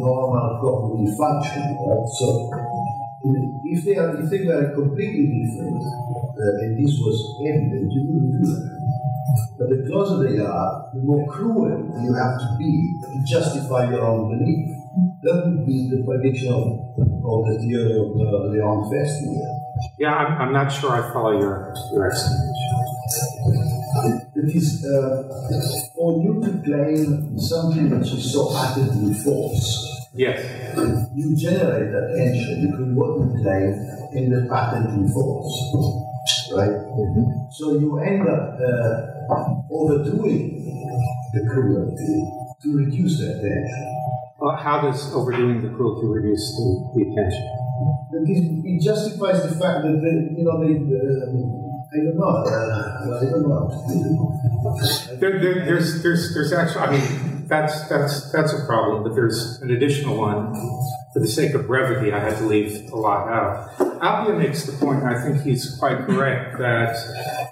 normal 0.00 0.48
cognitive 0.64 1.12
function. 1.18 1.76
Right? 1.76 2.08
So 2.16 2.75
if 3.64 3.84
they 3.84 3.96
are 3.96 4.20
if 4.20 4.30
they 4.30 4.44
were 4.44 4.72
completely 4.74 5.26
different, 5.26 5.82
uh, 5.82 6.62
and 6.62 6.78
this 6.78 6.94
was 7.00 7.16
evident, 7.46 7.92
you 7.92 8.02
wouldn't 8.06 8.32
do 8.32 8.50
that. 8.50 8.76
But 9.58 9.68
the 9.70 9.88
closer 9.88 10.22
they 10.22 10.38
are, 10.38 10.90
the 10.94 11.00
more 11.00 11.26
cruel 11.26 11.68
you 12.02 12.14
have 12.14 12.38
to 12.38 12.56
be 12.58 12.94
to 13.02 13.24
justify 13.26 13.90
your 13.90 14.04
own 14.04 14.38
belief. 14.38 14.76
That 15.22 15.42
would 15.44 15.66
be 15.66 15.90
the 15.90 16.04
prediction 16.04 16.52
of, 16.52 16.62
of 16.96 17.40
the 17.50 17.58
theory 17.60 17.92
of 17.98 18.16
uh, 18.16 18.48
Leon 18.52 18.88
Festinger. 18.88 19.56
Yeah, 19.98 20.14
I'm, 20.14 20.40
I'm 20.40 20.52
not 20.52 20.68
sure 20.70 20.92
I 20.92 21.12
follow 21.12 21.38
your, 21.38 21.74
your 21.92 22.10
explanation. 22.10 22.66
It 24.36 24.54
is 24.54 24.84
uh, 24.84 25.22
for 25.94 26.22
you 26.22 26.40
to 26.44 26.62
claim 26.62 27.38
something 27.38 27.98
which 27.98 28.12
is 28.12 28.32
so 28.32 28.52
patently 28.54 29.14
false. 29.14 29.95
Yes. 30.16 30.40
You 31.14 31.36
generate 31.36 31.92
that 31.92 32.14
tension 32.16 32.70
between 32.70 32.94
what 32.96 33.20
you 33.20 33.28
claim 33.42 33.76
and 34.16 34.32
the 34.32 34.48
patently 34.48 35.12
false, 35.12 35.52
right? 36.56 36.72
So 37.52 37.78
you 37.78 37.98
end 38.00 38.28
up 38.28 38.56
uh, 38.56 39.60
overdoing 39.70 40.56
the 41.34 41.40
cruelty 41.52 42.24
to 42.62 42.76
reduce 42.76 43.20
that 43.20 43.44
tension. 43.44 43.92
Well, 44.38 44.56
how 44.56 44.80
does 44.82 45.12
overdoing 45.12 45.60
the 45.60 45.68
cruelty 45.76 46.06
reduce 46.06 46.56
the, 46.56 46.90
the 46.94 47.02
attention? 47.12 47.44
It 48.64 48.82
justifies 48.82 49.42
the 49.42 49.52
fact 49.60 49.84
that 49.84 50.00
the, 50.00 50.32
you 50.32 50.44
know 50.44 50.60
the, 50.64 50.72
the 50.80 51.66
I 51.92 52.04
don't 52.04 52.16
know. 52.16 52.28
Uh, 52.28 53.20
I 53.20 53.30
don't 53.30 53.48
know. 53.48 53.64
There, 55.20 55.38
there, 55.40 55.64
there's, 55.64 56.02
there's, 56.02 56.34
there's 56.34 56.52
actually, 56.52 56.80
I 56.82 56.90
mean, 56.92 57.25
that's, 57.48 57.88
that's, 57.88 58.32
that's 58.32 58.52
a 58.52 58.64
problem, 58.66 59.02
but 59.02 59.14
there's 59.14 59.60
an 59.62 59.70
additional 59.70 60.16
one. 60.16 60.52
For 61.12 61.20
the 61.20 61.28
sake 61.28 61.54
of 61.54 61.66
brevity, 61.66 62.12
I 62.12 62.18
had 62.18 62.36
to 62.38 62.44
leave 62.44 62.90
a 62.92 62.96
lot 62.96 63.28
out. 63.28 63.70
Appiah 64.00 64.36
makes 64.36 64.64
the 64.64 64.72
point, 64.72 65.02
I 65.04 65.22
think 65.22 65.42
he's 65.42 65.76
quite 65.78 65.98
correct, 66.06 66.58
that 66.58 66.96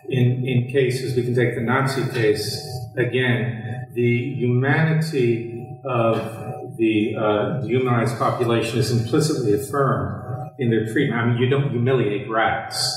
in, 0.09 0.47
in 0.47 0.69
cases, 0.69 1.17
we 1.17 1.23
can 1.23 1.35
take 1.35 1.55
the 1.55 1.63
Nazi 1.63 2.07
case 2.13 2.67
again, 2.97 3.89
the 3.95 4.35
humanity 4.35 5.79
of 5.85 6.77
the 6.77 7.15
uh, 7.17 7.63
humanized 7.63 8.19
population 8.19 8.79
is 8.79 8.91
implicitly 8.91 9.55
affirmed 9.55 10.53
in 10.59 10.71
their 10.71 10.87
treatment. 10.93 11.21
I 11.21 11.27
mean, 11.27 11.39
you 11.39 11.49
don't 11.49 11.71
humiliate 11.71 12.29
rats, 12.29 12.97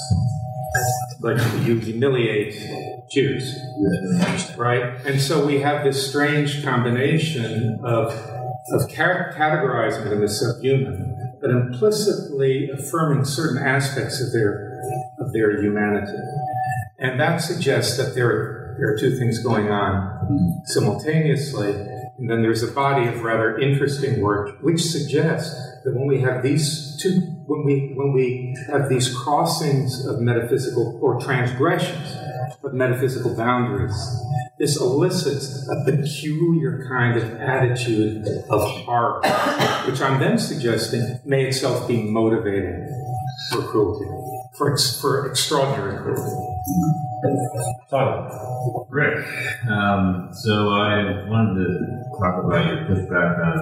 but 1.20 1.38
you 1.66 1.80
humiliate 1.80 2.56
Jews 3.10 3.56
right? 4.58 4.84
And 5.06 5.22
so 5.22 5.46
we 5.46 5.60
have 5.62 5.84
this 5.84 6.10
strange 6.10 6.64
combination 6.64 7.80
of, 7.84 8.12
of 8.12 8.90
categorizing 8.90 10.10
them 10.10 10.24
as 10.24 10.40
subhuman, 10.40 11.38
but 11.40 11.50
implicitly 11.50 12.70
affirming 12.70 13.26
certain 13.26 13.58
aspects 13.58 14.22
of 14.22 14.34
their, 14.34 14.82
of 15.20 15.32
their 15.34 15.62
humanity. 15.62 16.18
And 17.00 17.20
that 17.20 17.38
suggests 17.38 17.98
that 17.98 18.16
there, 18.16 18.76
there 18.80 18.94
are 18.94 18.98
two 18.98 19.18
things 19.18 19.40
going 19.44 19.70
on 19.70 20.62
simultaneously. 20.66 21.74
And 22.18 22.30
then 22.30 22.42
there's 22.42 22.64
a 22.64 22.72
body 22.72 23.08
of 23.08 23.22
rather 23.22 23.58
interesting 23.60 24.22
work 24.22 24.58
which 24.62 24.82
suggests 24.82 25.54
that 25.84 25.96
when 25.96 26.08
we 26.08 26.20
have 26.22 26.42
these 26.42 26.98
two, 27.00 27.20
when 27.46 27.64
we 27.64 27.94
when 27.96 28.12
we 28.12 28.56
have 28.72 28.90
these 28.90 29.16
crossings 29.16 30.06
of 30.06 30.20
metaphysical 30.20 31.00
or 31.02 31.20
transgressions 31.20 32.12
of 32.64 32.74
metaphysical 32.74 33.36
boundaries, 33.36 33.96
this 34.58 34.78
elicits 34.78 35.70
a 35.70 35.86
peculiar 35.86 36.88
kind 36.90 37.18
of 37.18 37.36
attitude 37.40 38.26
of 38.50 38.62
horror, 38.82 39.22
which 39.86 40.02
I'm 40.02 40.20
then 40.20 40.40
suggesting 40.40 41.20
may 41.24 41.46
itself 41.46 41.88
be 41.88 42.02
motivating 42.02 42.88
for 43.52 43.62
cruelty, 43.62 44.06
for, 44.58 44.72
ex- 44.74 45.00
for 45.00 45.30
extraordinary 45.30 45.98
cruelty. 45.98 46.58
Tyler. 47.90 48.30
Rick. 48.90 49.26
Um, 49.70 50.30
so 50.34 50.70
I 50.70 51.28
wanted 51.30 51.64
to 51.64 52.04
talk 52.20 52.44
about 52.44 52.66
your 52.68 52.86
pushback 52.86 53.40
on 53.40 53.58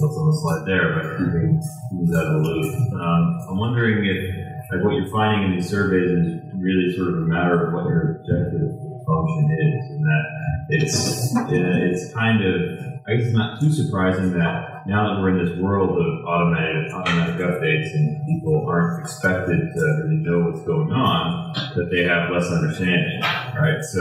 what's 0.00 0.16
on 0.16 0.26
the 0.26 0.38
slide 0.42 0.64
there, 0.66 0.94
but 0.94 1.18
keeping 1.18 1.60
things 1.90 2.16
out 2.16 2.26
of 2.26 2.32
the 2.32 2.48
loop. 2.48 2.92
Um, 3.00 3.46
I'm 3.50 3.58
wondering 3.58 4.04
if 4.04 4.46
like 4.72 4.84
what 4.84 4.94
you're 4.94 5.10
finding 5.10 5.50
in 5.50 5.56
these 5.56 5.70
surveys 5.70 6.10
is 6.10 6.42
really 6.58 6.94
sort 6.96 7.08
of 7.08 7.14
a 7.22 7.26
matter 7.26 7.66
of 7.66 7.72
what 7.72 7.84
your 7.88 8.20
objective 8.20 8.74
function 9.06 9.46
is, 9.54 9.90
and 9.90 10.04
that 10.04 10.24
it's 10.68 11.36
uh, 11.36 11.46
it's 11.50 12.12
kind 12.12 12.44
of 12.44 12.78
I 13.06 13.14
guess 13.14 13.26
it's 13.26 13.36
not 13.36 13.60
too 13.60 13.70
surprising 13.70 14.32
that 14.32 14.75
now 14.86 15.10
that 15.10 15.20
we're 15.20 15.34
in 15.34 15.44
this 15.44 15.58
world 15.58 15.98
of 15.98 16.24
automated 16.24 16.92
automatic 16.92 17.36
updates 17.42 17.92
and 17.92 18.24
people 18.24 18.66
aren't 18.68 19.02
expected 19.02 19.58
to 19.74 19.82
really 20.06 20.22
know 20.22 20.46
what's 20.46 20.64
going 20.64 20.92
on, 20.92 21.52
that 21.74 21.90
they 21.90 22.04
have 22.04 22.30
less 22.30 22.46
understanding, 22.46 23.20
right? 23.58 23.82
So 23.82 24.00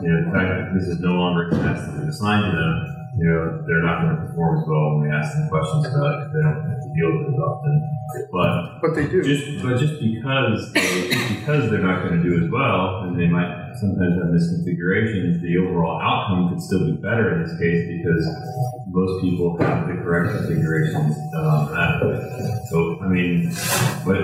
you 0.00 0.08
know 0.08 0.24
the 0.24 0.32
fact 0.32 0.48
that 0.48 0.72
this 0.72 0.88
is 0.88 1.00
no 1.00 1.12
longer 1.12 1.48
a 1.48 1.50
task 1.52 1.92
that 1.92 2.08
is 2.08 2.16
assigned 2.16 2.50
to 2.50 2.56
them, 2.56 2.74
you 3.20 3.28
know 3.28 3.62
they're 3.68 3.84
not 3.84 4.00
going 4.00 4.16
to 4.16 4.20
perform 4.24 4.60
as 4.60 4.64
well 4.66 4.96
when 4.96 5.08
we 5.08 5.14
ask 5.14 5.36
them 5.36 5.48
questions 5.48 5.86
about 5.92 6.08
it 6.08 6.16
because 6.24 6.32
they 6.32 6.42
don't 6.42 6.72
have 6.72 6.80
to 6.80 6.90
deal 6.96 7.10
with 7.20 7.28
it 7.28 7.38
often. 7.38 7.93
But 8.32 8.80
But 8.80 8.94
they 8.94 9.06
do. 9.06 9.22
just 9.22 9.62
but 9.62 9.78
just 9.78 10.00
because 10.00 10.72
they, 10.72 11.08
just 11.08 11.28
because 11.28 11.70
they're 11.70 11.82
not 11.82 12.02
going 12.06 12.22
to 12.22 12.22
do 12.22 12.44
as 12.44 12.50
well, 12.50 13.02
and 13.04 13.18
they 13.18 13.26
might 13.26 13.74
sometimes 13.80 14.14
have 14.22 14.30
misconfigurations, 14.30 15.40
the 15.42 15.58
overall 15.58 16.00
outcome 16.00 16.50
could 16.50 16.60
still 16.62 16.86
be 16.86 16.92
better 16.92 17.34
in 17.34 17.42
this 17.42 17.58
case 17.58 17.88
because 17.88 18.24
most 18.88 19.22
people 19.22 19.58
have 19.58 19.88
the 19.88 19.94
correct 19.94 20.36
configurations 20.36 21.16
done 21.32 21.46
automatically. 21.46 22.20
So 22.70 22.98
I 23.02 23.08
mean, 23.08 23.50
what 24.04 24.18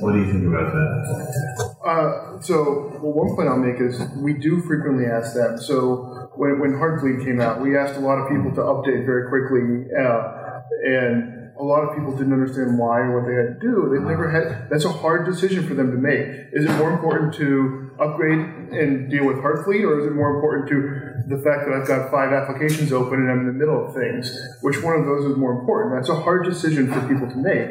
what 0.00 0.12
do 0.12 0.18
you 0.20 0.32
think 0.32 0.46
about 0.46 0.72
that? 0.72 1.68
Uh, 1.84 2.40
so, 2.40 2.98
well, 3.00 3.12
one 3.12 3.34
point 3.34 3.48
I'll 3.48 3.56
make 3.56 3.80
is 3.80 4.00
we 4.18 4.34
do 4.34 4.60
frequently 4.62 5.06
ask 5.06 5.32
that. 5.34 5.58
So, 5.60 6.28
when, 6.36 6.60
when 6.60 6.72
Heartbleed 6.72 7.24
came 7.24 7.40
out, 7.40 7.60
we 7.62 7.76
asked 7.76 7.96
a 7.96 8.00
lot 8.00 8.18
of 8.18 8.28
people 8.28 8.50
to 8.54 8.60
update 8.60 9.06
very 9.06 9.28
quickly, 9.30 9.88
uh, 9.96 10.60
and 10.84 11.37
a 11.58 11.64
lot 11.64 11.82
of 11.82 11.96
people 11.96 12.12
didn't 12.12 12.32
understand 12.32 12.78
why 12.78 12.98
or 13.00 13.20
what 13.20 13.28
they 13.28 13.34
had 13.34 13.58
to 13.58 13.60
do. 13.60 13.90
They've 13.90 14.06
never 14.06 14.30
had. 14.30 14.70
That's 14.70 14.84
a 14.84 14.92
hard 14.92 15.26
decision 15.26 15.66
for 15.66 15.74
them 15.74 15.90
to 15.90 15.98
make. 15.98 16.52
Is 16.52 16.64
it 16.64 16.72
more 16.78 16.92
important 16.92 17.34
to 17.34 17.90
upgrade 17.98 18.38
and 18.70 19.10
deal 19.10 19.26
with 19.26 19.38
Heartbleed, 19.38 19.82
or 19.82 19.98
is 20.00 20.06
it 20.06 20.14
more 20.14 20.36
important 20.36 20.68
to 20.68 20.78
the 21.26 21.42
fact 21.42 21.66
that 21.66 21.74
I've 21.74 21.86
got 21.86 22.10
five 22.10 22.32
applications 22.32 22.92
open 22.92 23.20
and 23.20 23.30
I'm 23.30 23.40
in 23.40 23.46
the 23.46 23.58
middle 23.58 23.86
of 23.86 23.94
things? 23.94 24.30
Which 24.62 24.82
one 24.82 24.94
of 24.94 25.04
those 25.04 25.24
is 25.30 25.36
more 25.36 25.52
important? 25.58 25.96
That's 25.98 26.08
a 26.08 26.20
hard 26.20 26.44
decision 26.44 26.92
for 26.92 27.00
people 27.08 27.28
to 27.28 27.36
make. 27.36 27.68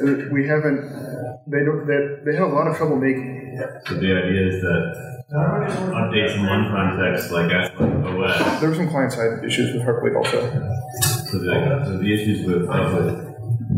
Uh, 0.00 0.32
We 0.32 0.48
haven't. 0.48 0.80
They 1.46 1.62
don't. 1.62 1.86
They, 1.86 2.00
they 2.24 2.34
have 2.38 2.48
a 2.50 2.54
lot 2.54 2.66
of 2.66 2.76
trouble 2.76 2.96
making. 2.96 3.60
So 3.86 3.94
the 3.94 4.12
idea 4.16 4.48
is 4.48 4.60
that 4.62 5.16
updates 5.30 6.34
in 6.36 6.46
one 6.46 6.70
context, 6.70 7.30
like 7.30 7.50
OS, 7.52 8.60
There 8.60 8.70
were 8.70 8.74
some 8.74 8.88
client 8.88 9.12
side 9.12 9.44
issues 9.44 9.74
with 9.74 9.82
Heartbleed 9.82 10.16
also. 10.16 10.40
So 11.30 11.38
the, 11.38 11.82
so 11.84 11.98
the 11.98 12.14
issues 12.14 12.46
with, 12.46 12.68
uh, 12.68 12.92
with 12.94 13.25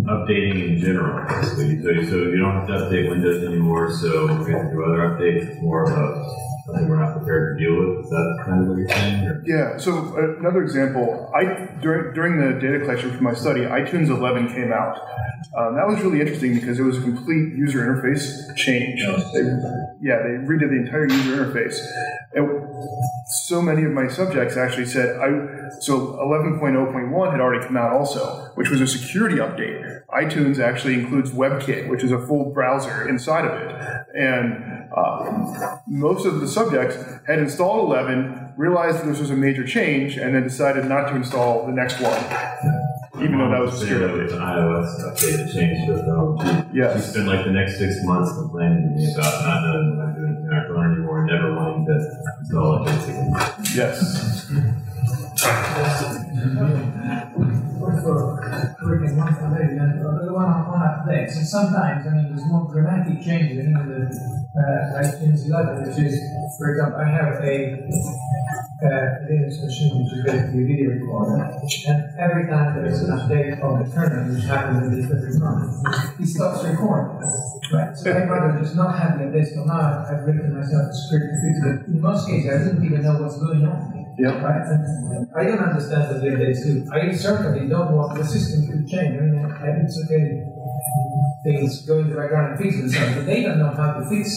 updating 0.08 0.76
in 0.76 0.80
general, 0.80 1.26
basically. 1.28 1.82
So, 1.82 2.10
so 2.10 2.16
you 2.16 2.38
don't 2.38 2.54
have 2.54 2.66
to 2.68 2.74
update 2.74 3.10
Windows 3.10 3.44
anymore, 3.44 3.92
so 3.92 4.26
we 4.26 4.52
have 4.52 4.68
to 4.68 4.72
do 4.72 4.84
other 4.84 4.98
updates. 5.08 5.50
It's 5.50 5.62
more 5.62 5.84
of 5.84 5.90
a, 5.90 6.48
something 6.66 6.88
we're 6.88 7.02
not 7.02 7.16
prepared 7.16 7.58
to 7.58 7.64
deal 7.64 7.74
with. 7.78 8.04
Is 8.04 8.10
that 8.10 8.42
kind 8.44 8.62
of 8.62 8.68
what 8.68 8.78
you're 8.78 8.88
saying? 8.88 9.24
Or? 9.24 9.42
Yeah. 9.46 9.78
So 9.78 9.92
uh, 9.92 10.38
another 10.40 10.62
example, 10.62 11.30
I 11.34 11.68
during 11.80 12.14
during 12.14 12.38
the 12.40 12.60
data 12.60 12.80
collection 12.80 13.16
for 13.16 13.22
my 13.22 13.34
study, 13.34 13.60
iTunes 13.62 14.08
11 14.08 14.48
came 14.48 14.72
out. 14.72 14.98
Um, 15.56 15.76
that 15.76 15.86
was 15.86 16.00
really 16.02 16.20
interesting 16.20 16.54
because 16.54 16.78
it 16.78 16.82
was 16.82 16.98
a 16.98 17.02
complete 17.02 17.54
user 17.56 17.80
interface 17.80 18.54
change. 18.56 19.00
They, 19.32 19.42
yeah, 20.00 20.18
they 20.18 20.30
redid 20.46 20.70
the 20.70 20.76
entire 20.76 21.08
user 21.08 21.44
interface, 21.44 21.78
and 22.34 22.68
so 23.46 23.60
many 23.60 23.84
of 23.84 23.92
my 23.92 24.08
subjects 24.08 24.56
actually 24.56 24.86
said 24.86 25.16
I. 25.16 25.70
So 25.80 26.18
11.0.1 26.22 27.30
had 27.30 27.40
already 27.40 27.66
come 27.66 27.76
out 27.76 27.92
also, 27.92 28.50
which 28.54 28.70
was 28.70 28.80
a 28.80 28.86
security 28.86 29.36
update. 29.36 30.02
iTunes 30.08 30.58
actually 30.58 30.94
includes 30.94 31.30
WebKit, 31.30 31.88
which 31.88 32.02
is 32.02 32.12
a 32.12 32.26
full 32.26 32.52
browser 32.52 33.08
inside 33.08 33.44
of 33.44 33.60
it, 33.60 34.06
and 34.14 34.88
uh, 34.96 35.78
most 35.86 36.26
of 36.26 36.40
the 36.40 36.48
subjects 36.48 36.96
had 37.26 37.38
installed 37.38 37.90
11, 37.90 38.54
realized 38.56 39.04
this 39.04 39.20
was 39.20 39.30
a 39.30 39.36
major 39.36 39.66
change, 39.66 40.16
and 40.16 40.34
then 40.34 40.42
decided 40.42 40.84
not 40.86 41.08
to 41.08 41.16
install 41.16 41.66
the 41.66 41.72
next 41.72 42.00
one, 42.00 42.87
even 43.22 43.38
though 43.38 43.50
that 43.50 43.60
was 43.60 43.74
a 43.74 43.76
Say 43.78 43.82
security 43.88 44.06
that 44.06 44.14
update. 44.14 44.24
was 44.24 44.32
an 44.32 44.40
iOS 44.40 44.88
update 45.08 45.36
that 45.38 45.48
changed 45.52 45.82
her 45.88 45.98
phone. 46.04 46.70
Yes. 46.74 47.04
She 47.06 47.10
spent 47.12 47.26
like 47.28 47.44
the 47.44 47.50
next 47.52 47.78
six 47.78 48.02
months 48.04 48.32
complaining 48.32 48.82
to 48.82 48.88
me 48.96 49.12
about 49.14 49.34
not 49.44 49.58
knowing 49.64 49.96
what 49.96 50.06
I'm 50.06 50.14
doing 50.14 50.34
with 50.36 50.50
my 50.50 50.60
phone 50.68 50.84
anymore 50.92 51.18
and 51.20 51.26
never 51.28 51.48
wanting 51.54 51.86
to 51.86 51.94
install 52.40 52.78
updates 52.80 53.04
again. 53.08 53.28
Yes. 53.74 53.96
One 58.08 58.74
for 58.80 58.88
Rick 58.88 59.10
and 59.10 59.18
one 59.18 59.34
for 59.34 59.48
Larry, 59.52 59.76
and 59.76 60.00
the 60.00 60.32
one 60.32 60.48
on, 60.48 60.64
on 60.72 60.80
updates. 60.80 61.36
And 61.36 61.46
sometimes, 61.46 62.06
I 62.06 62.10
mean, 62.10 62.32
there's 62.32 62.46
more 62.48 62.64
dramatic 62.72 63.20
changes 63.20 63.58
in 63.60 63.72
the 63.76 64.08
uh, 64.56 65.04
11, 65.04 65.84
which 65.84 65.98
is, 66.00 66.16
for 66.56 66.72
example, 66.72 67.00
I 67.00 67.08
have 67.12 67.36
a 67.44 67.84
uh, 68.80 69.28
Linux 69.28 69.60
machine 69.60 69.92
which 70.00 70.12
is 70.12 70.24
basically 70.24 70.62
a 70.62 70.66
video 70.66 70.88
recorder, 70.96 71.52
and 71.88 71.98
every 72.16 72.48
time 72.48 72.76
there 72.76 72.86
is 72.86 73.02
an 73.02 73.10
update 73.10 73.62
on 73.62 73.84
the 73.84 73.90
kernel, 73.92 74.32
which 74.32 74.44
happens 74.44 74.86
in 74.86 75.02
this 75.02 75.10
every 75.10 75.38
month, 75.38 75.68
it 76.20 76.26
stops 76.26 76.64
recording. 76.64 77.20
Right. 77.72 77.92
So 77.96 78.08
I'd 78.08 78.30
rather 78.30 78.58
just 78.58 78.76
not 78.76 78.96
have 78.96 79.18
the 79.18 79.24
updates. 79.26 79.52
So 79.52 79.64
now 79.64 80.06
I've 80.08 80.24
written 80.24 80.56
myself 80.56 80.88
a 80.88 80.94
script 80.94 81.26
to 81.28 81.36
fix 81.44 81.54
it. 81.60 81.92
In 81.92 82.00
most 82.00 82.26
cases, 82.26 82.48
I 82.48 82.58
didn't 82.64 82.84
even 82.84 83.02
know 83.02 83.20
what's 83.20 83.36
going 83.36 83.66
on. 83.66 84.07
Yeah. 84.18 84.42
Right. 84.42 84.66
And 84.66 85.28
I 85.36 85.44
don't 85.44 85.58
understand 85.62 86.10
the 86.10 86.24
way 86.24 86.34
updates 86.34 86.62
too. 86.64 86.84
I 86.92 87.12
certainly 87.14 87.68
don't 87.68 87.92
want 87.92 88.18
the 88.18 88.24
system 88.24 88.66
to 88.66 88.74
change. 88.90 89.16
I 89.16 89.20
mean, 89.22 89.44
I- 89.44 89.82
it's 89.84 89.96
okay. 90.04 90.44
Things 91.44 91.82
go 91.86 91.98
in 92.00 92.10
the 92.10 92.16
background 92.16 92.52
and 92.52 92.58
fix 92.60 92.76
themselves, 92.76 93.14
but 93.16 93.26
they 93.26 93.42
don't 93.42 93.58
know 93.58 93.70
how 93.70 93.92
to 93.98 94.08
fix 94.08 94.28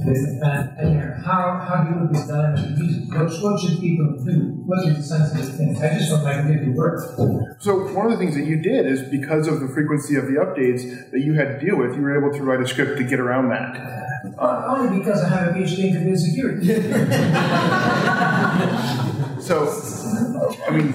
this. 0.00 0.18
And, 0.42 0.78
and 0.78 1.24
how, 1.24 1.58
how 1.66 1.84
do 1.84 1.90
you 2.00 2.08
this 2.12 2.26
dynamic 2.26 2.78
music? 2.78 3.14
What, 3.14 3.30
what 3.42 3.60
should 3.60 3.78
people 3.80 4.16
do? 4.24 4.62
What 4.66 4.86
is 4.88 4.96
the 4.96 5.02
sensitive 5.02 5.56
thing? 5.56 5.76
I 5.82 5.98
just 5.98 6.10
want 6.12 6.24
my 6.24 6.34
computer 6.34 6.64
to 6.66 6.70
work. 6.72 7.56
So 7.60 7.78
one 7.94 8.06
of 8.06 8.12
the 8.12 8.18
things 8.18 8.34
that 8.34 8.44
you 8.46 8.60
did 8.60 8.86
is 8.86 9.02
because 9.08 9.46
of 9.46 9.60
the 9.60 9.68
frequency 9.68 10.16
of 10.16 10.26
the 10.26 10.34
updates 10.34 11.10
that 11.12 11.20
you 11.20 11.34
had 11.34 11.58
to 11.60 11.64
deal 11.64 11.76
with, 11.78 11.94
you 11.94 12.02
were 12.02 12.16
able 12.18 12.36
to 12.36 12.42
write 12.44 12.60
a 12.60 12.66
script 12.66 12.98
to 12.98 13.04
get 13.04 13.20
around 13.20 13.48
that. 13.50 13.76
Uh, 14.38 14.76
only 14.76 14.98
because 14.98 15.22
I 15.22 15.28
have 15.28 15.48
a 15.48 15.52
PhD 15.58 15.78
in 15.84 15.92
computer 15.94 16.18
security. 16.18 16.74
So, 19.40 19.68
I 20.66 20.70
mean, 20.70 20.92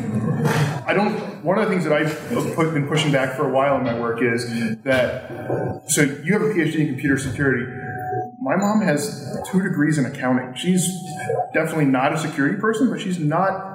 I 0.86 0.94
don't. 0.94 1.44
One 1.44 1.58
of 1.58 1.66
the 1.66 1.72
things 1.72 1.84
that 1.84 1.94
I've 1.94 2.56
put, 2.56 2.74
been 2.74 2.88
pushing 2.88 3.12
back 3.12 3.36
for 3.36 3.48
a 3.48 3.52
while 3.52 3.78
in 3.78 3.84
my 3.84 4.00
work 4.00 4.22
is 4.22 4.78
that. 4.84 5.84
So 5.88 6.02
you 6.02 6.34
have 6.34 6.42
a 6.42 6.50
PhD 6.54 6.80
in 6.80 6.88
computer 6.88 7.18
security. 7.18 7.66
My 8.40 8.56
mom 8.56 8.82
has 8.82 9.38
two 9.50 9.62
degrees 9.62 9.98
in 9.98 10.06
accounting. 10.06 10.54
She's 10.56 10.86
definitely 11.54 11.86
not 11.86 12.14
a 12.14 12.18
security 12.18 12.60
person, 12.60 12.90
but 12.90 13.00
she's 13.00 13.20
not 13.20 13.73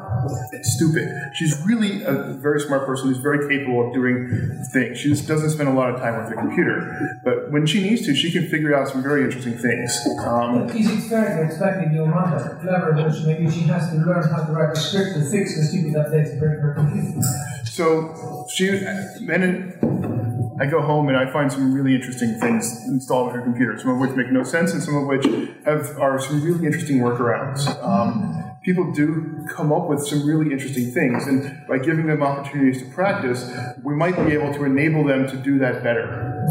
stupid. 0.63 1.09
She's 1.35 1.61
really 1.67 2.03
a 2.03 2.35
very 2.35 2.61
smart 2.61 2.87
person 2.87 3.09
who's 3.09 3.19
very 3.19 3.49
capable 3.49 3.87
of 3.87 3.95
doing 3.95 4.65
things. 4.73 4.99
She 4.99 5.09
just 5.09 5.27
doesn't 5.27 5.51
spend 5.51 5.69
a 5.69 5.73
lot 5.73 5.91
of 5.91 6.01
time 6.01 6.19
with 6.19 6.31
the 6.31 6.37
computer, 6.37 7.21
but 7.25 7.51
when 7.51 7.67
she 7.67 7.83
needs 7.83 8.05
to, 8.07 8.15
she 8.15 8.31
can 8.31 8.47
figure 8.49 8.75
out 8.75 8.89
some 8.89 9.03
very 9.03 9.25
interesting 9.25 9.57
things. 9.57 9.99
Um, 10.25 10.69
Is 10.71 10.91
it 10.91 11.09
fair 11.09 11.37
to 11.37 11.45
expect 11.45 11.79
that 11.79 11.93
your 11.93 12.07
mother, 12.07 12.59
clever 12.61 12.93
bitch, 12.93 13.27
maybe 13.27 13.51
she 13.51 13.61
has 13.63 13.91
to 13.91 13.97
learn 13.97 14.23
how 14.29 14.45
to 14.45 14.53
write 14.53 14.77
a 14.77 14.81
script 14.81 15.15
to 15.15 15.31
fix 15.31 15.57
the 15.57 15.65
stupid 15.65 15.95
updates 15.95 16.33
in 16.33 16.39
her 16.39 16.75
computer? 16.75 17.21
So 17.65 18.47
she, 18.51 18.71
then 19.27 19.79
I 20.61 20.67
go 20.67 20.83
home 20.83 21.09
and 21.09 21.17
I 21.17 21.31
find 21.31 21.53
some 21.53 21.73
really 21.73 21.95
interesting 21.95 22.39
things 22.41 22.85
installed 22.87 23.31
on 23.31 23.35
her 23.37 23.43
computer. 23.43 23.79
Some 23.79 23.91
of 23.91 23.99
which 23.99 24.17
make 24.17 24.31
no 24.33 24.43
sense, 24.43 24.73
and 24.73 24.83
some 24.83 24.97
of 24.97 25.07
which 25.07 25.25
have 25.65 25.97
are 25.99 26.19
some 26.19 26.43
really 26.43 26.67
interesting 26.67 26.99
workarounds. 26.99 27.67
Um, 27.83 28.48
people 28.63 28.93
do 28.93 29.47
come 29.49 29.73
up 29.73 29.89
with 29.89 30.07
some 30.07 30.27
really 30.27 30.53
interesting 30.53 30.91
things, 30.91 31.27
and 31.27 31.67
by 31.67 31.79
giving 31.79 32.07
them 32.07 32.23
opportunities 32.23 32.83
to 32.83 32.89
practice, 32.91 33.51
we 33.83 33.95
might 33.95 34.17
be 34.27 34.33
able 34.33 34.53
to 34.55 34.65
enable 34.65 35.05
them 35.05 35.27
to 35.29 35.37
do 35.37 35.59
that 35.59 35.83
better. 35.83 36.45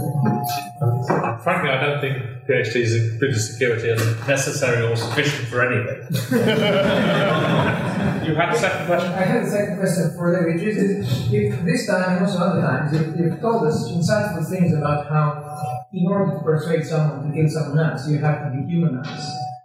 Frankly, 1.44 1.70
I 1.70 1.82
don't 1.84 2.02
think 2.02 2.18
PhDs 2.48 2.96
in 2.96 3.10
computer 3.12 3.40
security 3.40 3.90
are 3.92 4.28
necessary 4.28 4.86
or 4.86 4.96
sufficient 4.96 5.48
for 5.48 5.62
anything. 5.62 6.08
You 8.28 8.36
had 8.36 8.54
a 8.54 8.58
second 8.60 8.88
question? 8.88 9.12
I 9.14 9.24
had 9.24 9.44
a 9.44 9.50
second 9.50 9.78
question 9.78 10.12
for 10.18 10.36
David, 10.36 10.60
which 10.60 10.76
is 10.76 11.32
if 11.32 11.64
this 11.64 11.88
time 11.88 12.18
and 12.18 12.26
also 12.26 12.40
other 12.40 12.62
times, 12.62 12.92
if 12.92 13.18
you've 13.18 13.40
told 13.40 13.66
us 13.66 13.88
insightful 13.88 14.46
things 14.50 14.74
about 14.74 15.08
how 15.08 15.88
in 15.94 16.06
order 16.08 16.34
to 16.34 16.40
persuade 16.44 16.86
someone 16.86 17.32
to 17.32 17.34
kill 17.34 17.48
someone 17.48 17.80
else, 17.80 18.06
you 18.10 18.18
have 18.18 18.44
to 18.44 18.58
be 18.58 18.68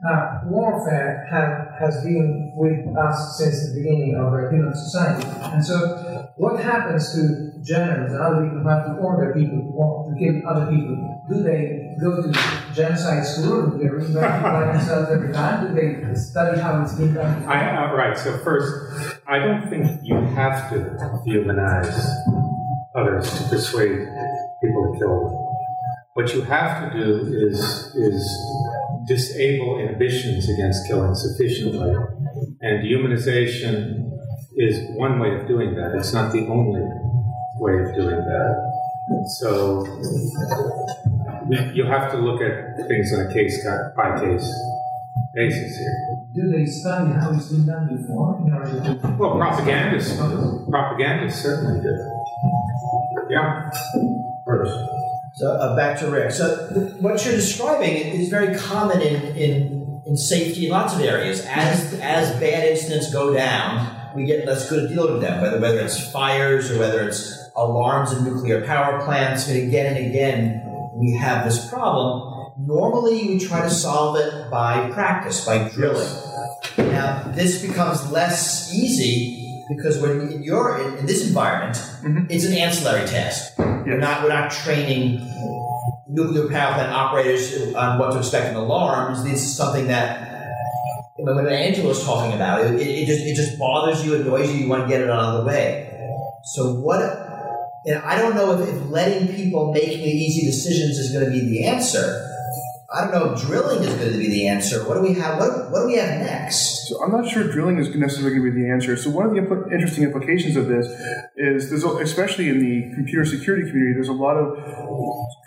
Now, 0.03 0.41
warfare 0.47 1.29
have, 1.31 1.79
has 1.79 2.03
been 2.03 2.53
with 2.57 2.97
us 2.97 3.38
since 3.38 3.69
the 3.69 3.81
beginning 3.81 4.17
of 4.17 4.33
our 4.33 4.51
human 4.51 4.75
society. 4.75 5.29
And 5.55 5.65
so, 5.65 6.29
what 6.35 6.59
happens 6.61 7.15
to 7.15 7.53
generals 7.62 8.11
and 8.11 8.21
other 8.21 8.43
people 8.43 8.62
who 8.62 8.69
have 8.69 8.87
to 8.87 8.93
order 8.95 9.33
people 9.33 9.62
to, 9.62 10.19
kill 10.19 10.43
other 10.49 10.67
people? 10.67 11.23
Do 11.31 11.43
they 11.45 11.95
go 12.01 12.21
to 12.21 12.33
genocide 12.75 13.25
school? 13.25 13.71
Do 13.71 13.79
they 13.79 13.85
reinvent 13.85 14.73
themselves 14.73 15.09
every 15.09 15.33
time? 15.33 15.69
Do 15.69 15.81
they 15.81 16.15
study 16.17 16.61
how 16.61 16.83
it's 16.83 16.95
been 16.95 17.15
done? 17.15 17.45
I, 17.45 17.87
uh, 17.87 17.95
right. 17.95 18.19
So 18.19 18.37
first, 18.38 19.17
I 19.29 19.38
don't 19.38 19.71
think 19.71 20.01
you 20.03 20.17
have 20.17 20.69
to 20.71 21.23
humanize 21.25 22.11
others 22.97 23.31
to 23.38 23.49
persuade 23.49 24.09
people 24.61 24.93
to 24.93 24.99
kill 24.99 25.29
them. 25.29 25.38
What 26.15 26.35
you 26.35 26.43
have 26.43 26.93
to 26.93 26.99
do 26.99 27.49
is 27.49 27.95
is 27.95 28.53
disable 29.07 29.79
inhibitions 29.79 30.49
against 30.49 30.87
killing 30.87 31.15
sufficiently, 31.15 31.95
and 32.61 32.85
humanization 32.85 34.11
is 34.57 34.81
one 34.97 35.19
way 35.19 35.35
of 35.35 35.47
doing 35.49 35.75
that. 35.75 35.95
It's 35.97 36.12
not 36.12 36.33
the 36.33 36.47
only 36.47 36.83
way 37.57 37.83
of 37.83 37.95
doing 37.95 38.17
that. 38.17 38.73
So 39.41 39.85
you 41.75 41.85
have 41.85 42.12
to 42.12 42.19
look 42.19 42.41
at 42.41 42.87
things 42.88 43.12
on 43.12 43.27
a 43.27 43.33
case 43.33 43.67
by 43.97 44.21
case 44.21 44.49
basis 45.35 45.77
here. 45.77 46.17
Do 46.35 46.51
they 46.51 46.67
study 46.67 47.12
how 47.12 47.33
it's 47.35 47.49
been 47.49 47.67
done 47.67 47.97
before? 47.97 48.38
Well, 49.19 49.37
propagandists, 49.37 50.17
propagandists 50.17 51.43
certainly 51.43 51.81
do. 51.81 51.95
Yeah. 53.31 53.71
First. 54.47 54.77
So 55.42 55.50
uh, 55.50 55.74
back 55.74 55.98
to. 55.98 56.31
So 56.31 56.68
what 57.00 57.24
you're 57.24 57.35
describing 57.35 57.96
is 57.96 58.28
very 58.28 58.57
common 58.57 59.00
in, 59.00 59.37
in, 59.37 60.02
in 60.07 60.16
safety 60.16 60.66
in 60.66 60.70
lots 60.70 60.94
of 60.94 61.00
areas. 61.00 61.44
As 61.46 61.94
as 61.94 62.31
bad 62.38 62.68
incidents 62.68 63.12
go 63.12 63.35
down, 63.35 64.14
we 64.14 64.24
get 64.24 64.46
less 64.46 64.70
good 64.70 64.85
at 64.85 64.90
dealing 64.90 65.14
with 65.14 65.22
them. 65.22 65.42
Whether 65.42 65.59
whether 65.59 65.81
it's 65.81 66.12
fires 66.12 66.70
or 66.70 66.78
whether 66.78 67.09
it's 67.09 67.37
alarms 67.57 68.12
in 68.12 68.22
nuclear 68.22 68.64
power 68.64 69.05
plants, 69.05 69.48
and 69.48 69.66
again 69.66 69.96
and 69.96 70.07
again 70.07 70.62
we 70.94 71.16
have 71.16 71.44
this 71.44 71.68
problem. 71.68 72.52
Normally, 72.64 73.26
we 73.26 73.40
try 73.40 73.62
to 73.62 73.70
solve 73.70 74.18
it 74.18 74.48
by 74.48 74.90
practice, 74.92 75.44
by 75.44 75.68
drilling. 75.70 76.09
Now, 76.78 77.24
this 77.35 77.61
becomes 77.61 78.12
less 78.12 78.72
easy 78.72 79.41
because 79.68 80.01
when 80.01 80.33
in 80.33 80.42
your 80.42 80.81
in, 80.81 80.98
in 80.98 81.07
this 81.07 81.27
environment, 81.27 81.77
mm-hmm. 81.77 82.27
it's 82.29 82.44
an 82.44 82.55
ancillary 82.55 83.07
task. 83.07 83.59
We're 83.59 83.98
not 83.98 84.22
we're 84.22 84.29
not 84.29 84.51
training 84.51 85.29
nuclear 86.09 86.48
power 86.48 86.75
plant 86.75 86.92
operators 86.92 87.75
on 87.75 87.98
what 87.98 88.12
to 88.12 88.18
expect 88.18 88.51
in 88.51 88.57
alarms. 88.57 89.25
This 89.25 89.42
is 89.42 89.57
something 89.57 89.87
that 89.88 90.20
uh, 90.20 91.22
when 91.22 91.37
when 91.37 91.46
Angela 91.48 91.88
was 91.88 92.05
talking 92.05 92.35
about 92.35 92.64
it, 92.64 92.75
it, 92.75 92.87
it 92.87 93.07
just 93.07 93.25
it 93.25 93.35
just 93.35 93.59
bothers 93.59 94.05
you, 94.05 94.14
annoys 94.14 94.53
you. 94.53 94.64
You 94.64 94.68
want 94.68 94.83
to 94.83 94.88
get 94.88 95.01
it 95.01 95.11
out 95.11 95.35
of 95.35 95.44
the 95.44 95.48
way. 95.48 95.88
So 96.44 96.75
what? 96.75 97.01
And 97.85 97.98
I 97.98 98.16
don't 98.16 98.37
know 98.37 98.61
if, 98.61 98.68
if 98.68 98.90
letting 98.90 99.35
people 99.35 99.72
making 99.72 100.01
easy 100.01 100.46
decisions 100.46 100.98
is 100.98 101.12
going 101.12 101.25
to 101.25 101.31
be 101.31 101.40
the 101.40 101.64
answer. 101.64 102.29
I 102.94 103.00
don't 103.07 103.12
know 103.14 103.33
if 103.33 103.40
drilling 103.40 103.83
is 103.85 103.94
going 103.94 104.12
to 104.12 104.18
be 104.18 104.28
the 104.28 104.48
answer. 104.48 104.87
What 104.87 104.94
do 104.94 105.00
we 105.02 105.14
have? 105.14 105.38
What, 105.38 105.70
what 105.70 105.81
do 105.81 105.87
we 105.87 105.96
have 105.96 106.20
next? 106.20 106.88
So 106.88 107.02
I'm 107.02 107.11
not 107.11 107.26
sure 107.28 107.44
drilling 107.50 107.78
is 107.78 107.88
necessarily 107.94 108.37
going 108.38 108.50
to 108.50 108.55
be 108.55 108.62
the 108.62 108.70
answer. 108.70 108.96
So 108.96 109.09
one 109.11 109.26
of 109.26 109.33
the 109.33 109.40
impl- 109.40 109.72
interesting 109.72 110.05
implications 110.05 110.57
of 110.57 110.68
this 110.68 110.87
is 111.37 111.70
there's, 111.70 111.85
a- 111.85 111.96
especially 111.98 112.48
in 112.50 112.59
the 112.59 112.94
computer 112.94 113.24
security 113.24 113.66
community, 113.68 113.94
there's 113.94 114.09
a 114.09 114.12
lot 114.12 114.37
of 114.37 114.59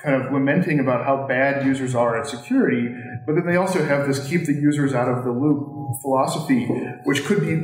kind 0.04 0.22
of 0.22 0.32
lamenting 0.34 0.80
about 0.80 1.06
how 1.06 1.28
bad 1.28 1.66
users 1.66 1.94
are 1.94 2.20
at 2.20 2.28
security, 2.28 2.90
but 3.28 3.36
then 3.36 3.46
they 3.46 3.58
also 3.58 3.84
have 3.84 4.08
this 4.08 4.28
keep 4.28 4.46
the 4.46 4.54
users 4.54 4.94
out 4.94 5.08
of 5.08 5.24
the 5.24 5.32
loop 5.32 6.00
philosophy, 6.02 6.66
which 7.04 7.24
could 7.26 7.42
be 7.42 7.56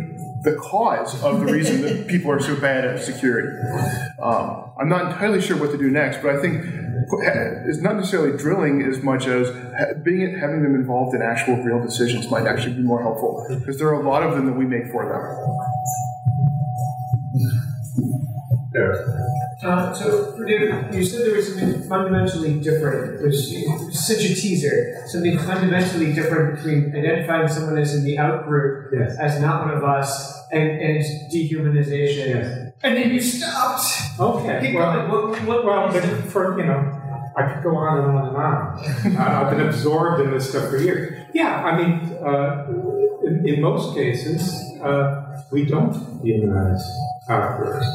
the 0.44 0.58
cause 0.60 1.22
of 1.24 1.40
the 1.40 1.46
reason 1.52 1.82
that 1.82 2.08
people 2.14 2.32
are 2.32 2.40
so 2.40 2.56
bad 2.56 2.86
at 2.86 3.00
security. 3.02 3.50
Um, 4.22 4.72
I'm 4.80 4.90
not 4.90 5.12
entirely 5.12 5.42
sure 5.42 5.58
what 5.58 5.72
to 5.72 5.78
do 5.78 5.90
next, 5.92 6.22
but 6.22 6.36
I 6.36 6.42
think 6.42 6.64
it's 7.66 7.80
not 7.80 7.96
necessarily 7.96 8.38
drilling 8.38 8.82
as 8.84 9.02
much 9.02 9.28
as 9.28 9.50
ha- 9.78 9.94
being 10.04 10.38
having 10.38 10.64
them 10.64 10.76
involved 10.76 11.16
in 11.16 11.22
actual 11.22 11.56
real 11.64 11.82
decisions 11.84 12.30
might 12.30 12.46
actually 12.48 12.74
be 12.76 12.82
more 12.82 13.02
helpful 13.02 13.46
because 13.50 13.78
there 13.80 13.88
are 13.88 14.02
a 14.02 14.08
lot 14.08 14.24
of 14.24 14.36
them 14.36 14.46
that 14.46 14.54
we 14.54 14.66
make 14.66 14.88
for 14.92 15.06
them. 15.06 15.22
Uh, 19.64 19.94
so, 19.94 20.44
David, 20.48 20.94
you 20.94 21.04
said 21.04 21.26
there 21.26 21.36
was 21.36 21.48
something 21.50 21.84
fundamentally 21.84 22.60
different, 22.60 23.22
which 23.22 23.36
is 23.36 24.08
such 24.08 24.24
a 24.24 24.34
teaser. 24.34 24.96
Something 25.08 25.38
fundamentally 25.38 26.14
different 26.14 26.56
between 26.56 26.96
identifying 26.96 27.48
someone 27.48 27.78
as 27.78 27.94
in 27.94 28.04
the 28.04 28.18
out 28.18 28.46
group, 28.48 28.92
Yes. 28.98 29.18
as 29.20 29.40
not 29.42 29.66
one 29.68 29.76
of 29.78 29.84
us, 29.84 30.48
and, 30.52 30.70
and 30.70 31.04
dehumanization. 31.32 32.28
Yes. 32.28 32.61
And 32.84 32.98
then 32.98 33.12
you 33.14 33.22
stopped. 33.22 33.86
Okay. 34.20 34.74
Well. 34.74 35.08
What, 35.08 35.42
what, 35.44 35.66
well, 35.66 35.92
but 35.92 36.04
for 36.32 36.60
you 36.60 36.66
know, 36.66 37.02
I 37.38 37.54
could 37.54 37.64
go 37.64 37.76
on 37.76 38.00
and 38.00 38.08
on 38.08 38.28
and 38.28 38.38
on. 38.38 39.18
uh, 39.18 39.42
I've 39.42 39.56
been 39.56 39.68
absorbed 39.68 40.22
in 40.24 40.32
this 40.32 40.50
stuff 40.50 40.70
for 40.70 40.78
years. 40.78 41.28
Yeah, 41.34 41.64
I 41.64 41.78
mean, 41.78 42.18
uh, 42.24 42.68
in, 43.24 43.48
in 43.48 43.62
most 43.62 43.96
cases, 43.96 44.52
uh, 44.82 45.44
we 45.52 45.66
don't 45.66 45.94
humanize 46.24 46.84
outgroups. 47.30 47.86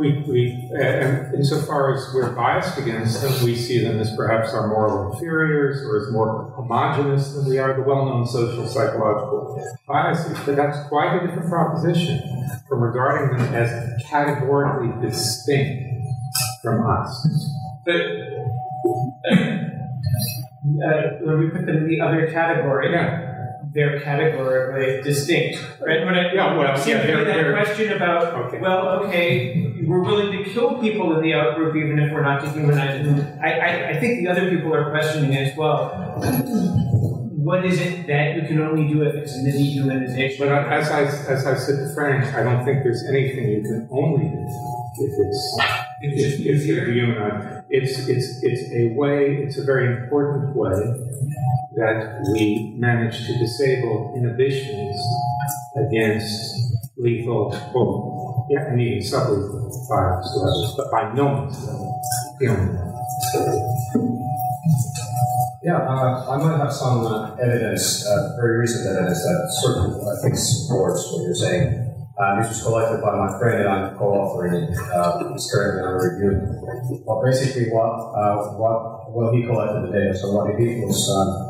We, 0.00 0.24
we, 0.26 0.70
uh, 0.74 0.80
and 0.80 1.34
insofar 1.34 1.94
as 1.94 2.10
we're 2.14 2.34
biased 2.34 2.78
against 2.78 3.20
them, 3.20 3.44
we 3.44 3.54
see 3.54 3.84
them 3.84 4.00
as 4.00 4.16
perhaps 4.16 4.54
our 4.54 4.66
moral 4.66 5.12
inferiors 5.12 5.82
or 5.82 6.00
as 6.00 6.10
more 6.10 6.54
homogenous 6.56 7.34
than 7.34 7.44
we 7.44 7.58
are, 7.58 7.74
the 7.74 7.82
well-known 7.82 8.26
social 8.26 8.66
psychological 8.66 9.62
biases. 9.86 10.38
But 10.46 10.56
that's 10.56 10.88
quite 10.88 11.16
a 11.16 11.26
different 11.26 11.50
proposition 11.50 12.48
from 12.66 12.80
regarding 12.80 13.36
them 13.36 13.54
as 13.54 14.02
categorically 14.04 15.06
distinct 15.06 15.92
from 16.62 16.86
us. 16.86 17.52
but 17.84 18.00
uh, 20.80 21.18
when 21.20 21.38
we 21.40 21.50
put 21.50 21.66
them 21.66 21.76
in 21.76 21.88
the 21.88 22.00
other 22.00 22.26
category, 22.32 22.90
they're 23.72 24.00
categorically 24.00 25.02
distinct. 25.02 25.58
Right? 25.80 26.04
When 26.04 26.14
I, 26.14 26.32
Yeah, 26.32 26.56
well, 26.56 26.66
yeah, 26.86 27.02
they're- 27.06 27.24
that 27.24 27.34
they're- 27.34 27.52
question 27.52 27.92
about, 27.92 28.34
Okay. 28.46 28.58
well, 28.60 28.88
okay, 29.04 29.72
we're 29.86 30.02
willing 30.02 30.32
to 30.36 30.50
kill 30.50 30.78
people 30.78 31.16
in 31.16 31.22
the 31.22 31.30
outgroup 31.32 31.76
even 31.76 31.98
if 31.98 32.12
we're 32.12 32.22
not 32.22 32.42
dehumanizing 32.42 33.04
them. 33.16 33.38
I, 33.42 33.52
I, 33.52 33.88
I 33.90 34.00
think 34.00 34.20
the 34.24 34.28
other 34.28 34.50
people 34.50 34.74
are 34.74 34.90
questioning 34.90 35.36
as 35.36 35.56
well. 35.56 35.90
What 37.42 37.64
is 37.64 37.80
it 37.80 38.06
that 38.06 38.36
you 38.36 38.42
can 38.46 38.60
only 38.60 38.86
do 38.92 39.02
if 39.02 39.14
it's 39.14 39.34
in 39.34 39.44
the 39.44 39.52
dehumanization? 39.52 40.38
But 40.40 40.48
as 40.48 40.90
I, 40.90 41.02
as 41.04 41.46
I 41.46 41.54
said 41.56 41.76
to 41.78 41.94
Frank, 41.94 42.34
I 42.34 42.42
don't 42.42 42.64
think 42.64 42.82
there's 42.82 43.04
anything 43.08 43.48
you 43.50 43.62
can 43.62 43.88
only 43.90 44.24
do 44.28 44.46
if 44.98 45.12
it's 45.26 45.58
you're 46.02 46.90
human. 46.90 47.62
It's 47.70 48.08
it's 48.08 48.42
it's 48.42 48.72
a 48.72 48.94
way. 48.94 49.44
It's 49.44 49.58
a 49.58 49.64
very 49.64 50.02
important 50.02 50.56
way 50.56 50.72
that 51.76 52.20
we 52.32 52.74
manage 52.76 53.26
to 53.26 53.38
disable 53.38 54.14
inhibitions 54.16 54.96
against 55.76 56.70
lethal, 56.96 57.50
well, 57.74 58.46
yeah, 58.50 58.66
and 58.66 58.80
even 58.80 58.98
sublethal 58.98 59.70
others, 59.90 60.74
but 60.76 60.90
by 60.90 61.12
no 61.14 61.44
means. 61.44 61.56
Yeah, 65.62 65.76
uh, 65.76 66.30
I 66.30 66.36
might 66.38 66.56
have 66.56 66.72
some 66.72 67.06
uh, 67.06 67.36
evidence, 67.36 68.06
uh, 68.06 68.36
very 68.40 68.58
recent 68.58 68.86
evidence 68.86 69.22
that 69.22 69.48
sort 69.60 69.76
of, 69.76 70.08
I 70.08 70.22
think, 70.22 70.34
supports 70.36 71.12
what 71.12 71.22
you're 71.22 71.34
saying. 71.34 71.89
Uh, 72.20 72.36
this 72.36 72.52
was 72.52 72.62
collected 72.62 73.00
by 73.00 73.16
my 73.16 73.32
friend 73.40 73.64
and 73.64 73.68
I'm 73.68 73.96
co-authoring 73.96 74.52
it. 74.52 74.76
Uh, 74.92 75.32
it's 75.32 75.48
currently 75.48 75.80
under 75.80 76.04
review. 76.04 77.00
But 77.06 77.24
basically, 77.24 77.72
what 77.72 77.96
uh, 78.12 78.60
what 78.60 79.08
well 79.08 79.32
he 79.32 79.42
collected 79.48 79.88
the 79.88 79.92
data. 79.92 80.12
So 80.12 80.32
what 80.36 80.52
he 80.52 80.60
did 80.60 80.84
was 80.84 81.00
um, 81.08 81.48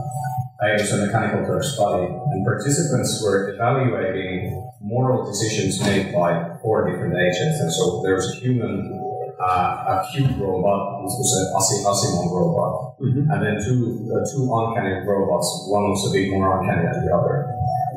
it 0.62 0.78
was 0.78 0.92
a 0.92 1.06
mechanical 1.06 1.42
Turk 1.42 1.64
study, 1.64 2.06
and 2.06 2.44
participants 2.46 3.18
were 3.24 3.50
evaluating 3.50 4.62
moral 4.80 5.26
decisions 5.26 5.80
made 5.82 6.12
by 6.14 6.54
four 6.62 6.86
different 6.88 7.18
agents. 7.18 7.58
And 7.60 7.72
so 7.72 8.02
there 8.04 8.14
was 8.14 8.30
a 8.30 8.36
human, 8.38 8.94
uh, 9.42 10.04
a 10.04 10.06
cube 10.12 10.38
robot, 10.38 11.02
which 11.02 11.16
was 11.18 11.30
an 11.34 11.44
Asi- 11.56 11.82
Asimov 11.82 12.30
robot, 12.30 12.94
and 13.26 13.42
then 13.42 13.56
two 13.58 14.06
uh, 14.06 14.22
two 14.22 14.46
uncanny 14.54 15.02
robots. 15.02 15.66
One 15.66 15.90
was 15.90 16.06
a 16.06 16.12
bit 16.14 16.30
more 16.30 16.60
uncanny 16.62 16.86
than 16.86 17.06
the 17.06 17.10
other. 17.10 17.49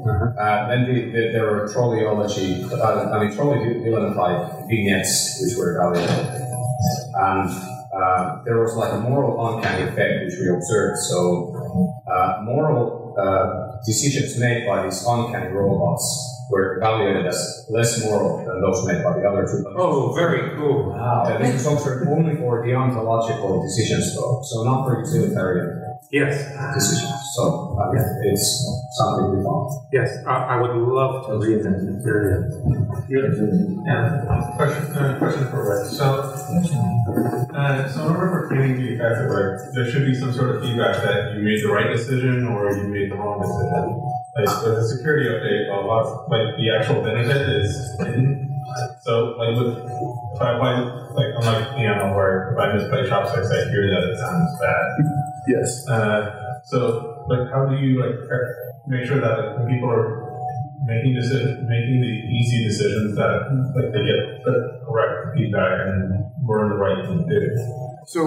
Uh, 0.07 0.67
then 0.67 0.85
the, 0.85 1.11
the, 1.11 1.21
there 1.31 1.45
were 1.45 1.67
trolleology, 1.67 2.63
uh, 2.71 3.11
I 3.11 3.23
mean, 3.23 3.35
trolley 3.35 3.59
vignettes 4.67 5.39
which 5.41 5.57
were 5.57 5.75
evaluated. 5.75 6.41
And 7.15 7.49
uh, 7.93 8.43
there 8.43 8.59
was 8.59 8.75
like 8.75 8.91
a 8.93 8.99
moral 8.99 9.37
uncanny 9.55 9.83
effect 9.83 10.25
which 10.25 10.35
we 10.39 10.49
observed. 10.49 10.97
So, 11.09 11.53
uh, 12.11 12.41
moral 12.43 13.15
uh, 13.17 13.77
decisions 13.85 14.37
made 14.39 14.65
by 14.67 14.83
these 14.83 15.03
uncanny 15.07 15.49
robots 15.53 16.03
were 16.49 16.77
evaluated 16.77 17.25
as 17.25 17.65
less 17.69 18.03
moral 18.03 18.43
than 18.45 18.59
those 18.61 18.85
made 18.85 19.03
by 19.03 19.13
the 19.17 19.27
other 19.27 19.45
two. 19.45 19.63
Oh, 19.77 20.13
very 20.13 20.55
cool. 20.57 20.89
Wow. 20.89 21.23
Uh, 21.23 21.37
this 21.37 21.53
was 21.53 21.65
also 21.67 21.89
only 22.09 22.35
for 22.35 22.65
deontological 22.65 23.63
decisions, 23.63 24.15
though, 24.15 24.41
so 24.43 24.63
not 24.63 24.85
for 24.85 24.99
utilitarian 24.99 25.79
Yes. 26.11 26.43
decisions. 26.75 27.22
So 27.33 27.77
uh, 27.81 27.91
it's 28.29 28.61
something 28.93 29.37
we 29.37 29.43
want. 29.43 29.73
Yes, 29.91 30.21
I, 30.27 30.53
I 30.53 30.61
would 30.61 30.77
love 30.77 31.25
to 31.25 31.37
read 31.41 31.65
that 31.65 31.81
material. 31.81 32.45
Yeah, 33.09 34.53
question, 34.55 34.93
uh, 34.93 35.17
question 35.17 35.49
for 35.49 35.65
Rick. 35.65 35.89
So, 35.89 36.29
uh, 37.57 37.89
so 37.89 38.05
in 38.05 38.15
order 38.15 38.29
for 38.29 38.47
training 38.53 38.77
to 38.77 38.81
be 38.81 38.93
effective, 38.93 39.33
right, 39.33 39.57
there 39.73 39.89
should 39.89 40.05
be 40.05 40.13
some 40.13 40.31
sort 40.31 40.55
of 40.55 40.61
feedback 40.61 41.01
that 41.01 41.33
you 41.33 41.41
made 41.41 41.63
the 41.63 41.73
right 41.73 41.89
decision 41.89 42.45
or 42.45 42.69
you 42.69 42.85
made 42.85 43.09
the 43.09 43.15
wrong 43.15 43.41
decision. 43.41 43.97
Like 44.37 44.53
with 44.61 44.77
a 44.77 44.87
security 44.87 45.25
update, 45.25 45.73
a 45.73 45.87
lot 45.87 46.29
like 46.29 46.55
the 46.57 46.69
actual 46.69 47.01
benefit 47.01 47.49
is 47.49 47.97
hidden. 47.97 48.61
So 49.01 49.37
like 49.41 49.57
with 49.57 49.77
if 49.77 50.41
I 50.41 50.57
play 50.61 50.73
like 51.17 51.33
I'm 51.37 51.45
like 51.45 51.75
piano 51.77 52.15
where 52.15 52.53
if 52.53 52.59
I 52.59 52.73
misplay 52.73 53.09
chopsticks, 53.09 53.49
I 53.49 53.69
hear 53.69 53.89
that 53.89 54.03
it 54.05 54.17
sounds 54.17 54.59
bad. 54.61 54.85
Yes. 55.47 55.87
Uh, 55.87 56.61
so 56.63 57.12
like 57.27 57.49
how 57.51 57.65
do 57.65 57.75
you 57.77 57.99
like 58.01 58.15
make 58.87 59.05
sure 59.05 59.19
that 59.21 59.39
like, 59.39 59.59
when 59.59 59.73
people 59.73 59.89
are 59.89 60.29
making 60.85 61.15
decision, 61.15 61.65
making 61.69 62.01
the 62.01 62.13
easy 62.27 62.63
decisions 62.65 63.15
that 63.15 63.47
like 63.75 63.91
they 63.93 64.03
get 64.03 64.43
the 64.43 64.83
correct 64.85 65.35
feedback 65.35 65.87
and 65.87 66.25
in 66.43 66.69
the 66.69 66.75
right 66.75 67.07
thing 67.07 67.27
to 67.27 67.39
do. 67.39 67.55
So 68.05 68.21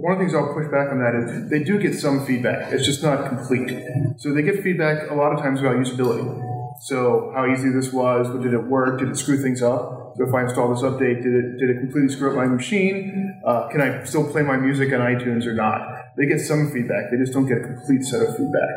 one 0.00 0.14
of 0.14 0.18
the 0.18 0.24
things 0.24 0.34
I'll 0.34 0.54
push 0.54 0.66
back 0.72 0.90
on 0.90 0.98
that 1.00 1.14
is 1.14 1.50
they 1.50 1.62
do 1.62 1.78
get 1.78 1.94
some 1.94 2.24
feedback. 2.24 2.72
It's 2.72 2.86
just 2.86 3.02
not 3.02 3.28
complete. 3.28 3.70
So 4.16 4.32
they 4.32 4.42
get 4.42 4.62
feedback 4.62 5.10
a 5.10 5.14
lot 5.14 5.34
of 5.34 5.40
times 5.40 5.60
about 5.60 5.76
usability. 5.76 6.24
So 6.80 7.30
how 7.34 7.46
easy 7.52 7.68
this 7.70 7.92
was, 7.92 8.28
did 8.42 8.54
it 8.54 8.64
work, 8.64 9.00
did 9.00 9.10
it 9.10 9.16
screw 9.16 9.36
things 9.36 9.62
up? 9.62 10.07
So 10.18 10.26
if 10.26 10.34
I 10.34 10.42
install 10.42 10.74
this 10.74 10.82
update, 10.82 11.22
did 11.22 11.32
it 11.32 11.58
did 11.58 11.70
it 11.70 11.78
completely 11.78 12.08
screw 12.08 12.30
up 12.30 12.36
my 12.36 12.46
machine? 12.46 13.40
Uh, 13.46 13.68
can 13.68 13.80
I 13.80 14.02
still 14.02 14.28
play 14.28 14.42
my 14.42 14.56
music 14.56 14.92
on 14.92 14.98
iTunes 14.98 15.46
or 15.46 15.54
not? 15.54 16.16
They 16.16 16.26
get 16.26 16.40
some 16.40 16.72
feedback. 16.72 17.12
They 17.12 17.16
just 17.16 17.32
don't 17.32 17.46
get 17.46 17.58
a 17.58 17.60
complete 17.60 18.02
set 18.02 18.22
of 18.22 18.36
feedback. 18.36 18.70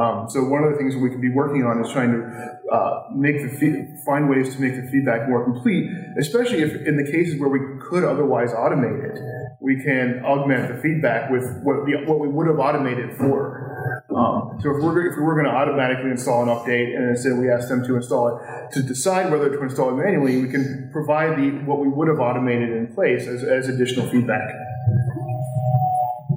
Um, 0.00 0.30
so 0.30 0.44
one 0.44 0.64
of 0.64 0.72
the 0.72 0.78
things 0.78 0.96
we 0.96 1.10
could 1.10 1.20
be 1.20 1.28
working 1.28 1.64
on 1.64 1.84
is 1.84 1.92
trying 1.92 2.12
to 2.12 2.72
uh, 2.72 3.04
make 3.14 3.36
the 3.36 4.00
find 4.06 4.30
ways 4.30 4.54
to 4.54 4.60
make 4.60 4.76
the 4.76 4.88
feedback 4.90 5.28
more 5.28 5.44
complete, 5.44 5.90
especially 6.18 6.62
if 6.62 6.86
in 6.86 6.96
the 6.96 7.04
cases 7.04 7.38
where 7.38 7.50
we 7.50 7.60
could 7.80 8.04
otherwise 8.04 8.52
automate 8.52 9.04
it, 9.04 9.20
we 9.60 9.82
can 9.82 10.22
augment 10.24 10.72
the 10.72 10.80
feedback 10.80 11.30
with 11.30 11.44
what 11.62 11.84
the, 11.86 11.96
what 12.06 12.20
we 12.20 12.28
would 12.28 12.46
have 12.46 12.58
automated 12.58 13.16
for. 13.16 14.04
Um, 14.14 14.58
so 14.62 14.76
if 14.76 14.82
we're 14.82 15.10
if 15.10 15.16
we 15.16 15.22
were 15.22 15.34
going 15.34 15.46
to 15.46 15.52
automatically 15.52 16.10
install 16.10 16.42
an 16.42 16.48
update 16.48 16.96
and 16.96 17.10
instead 17.10 17.38
we 17.38 17.50
ask 17.50 17.68
them 17.68 17.84
to 17.84 17.96
install 17.96 18.38
it 18.38 18.72
to 18.72 18.82
decide 18.82 19.30
whether 19.30 19.50
to 19.50 19.62
install 19.62 19.90
it 19.90 20.02
manually, 20.02 20.40
we 20.40 20.48
can 20.48 20.88
provide 20.92 21.38
the 21.38 21.50
what 21.66 21.80
we 21.80 21.88
would 21.88 22.08
have 22.08 22.18
automated 22.18 22.70
in 22.70 22.86
place 22.94 23.26
as, 23.26 23.42
as 23.42 23.68
additional 23.68 24.08
feedback. 24.08 24.48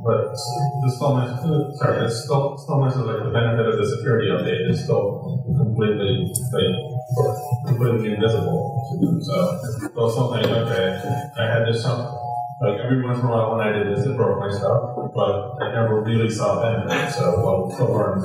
But 0.03 0.33
the 0.33 0.91
still 0.95 1.15
misses, 1.15 1.79
sorry, 1.79 2.05
it's 2.05 2.23
still, 2.23 2.57
still 2.57 2.81
like 2.81 2.93
the 2.95 3.29
benefit 3.31 3.67
of 3.67 3.77
the 3.77 3.85
security 3.97 4.29
update 4.29 4.69
is 4.71 4.83
still 4.83 5.45
completely 5.45 6.25
like 6.25 7.67
completely 7.67 8.13
invisible 8.13 8.81
to 8.89 9.05
them. 9.05 9.21
So 9.21 10.09
still 10.09 10.33
think, 10.33 10.47
okay, 10.47 11.01
I 11.37 11.45
had 11.45 11.67
this 11.67 11.83
some 11.83 12.20
like 12.61 12.79
every 12.79 13.03
once 13.03 13.19
in 13.19 13.25
a 13.25 13.29
while 13.29 13.57
when 13.57 13.67
I 13.67 13.71
did 13.71 13.87
this, 13.89 14.05
it 14.05 14.15
broke 14.15 14.39
my 14.39 14.49
stuff, 14.49 14.93
but 15.15 15.57
I 15.61 15.73
never 15.73 16.01
really 16.01 16.29
saw 16.29 16.61
benefit. 16.61 17.13
So 17.13 17.41
we'll 17.41 17.93
learn 17.93 18.21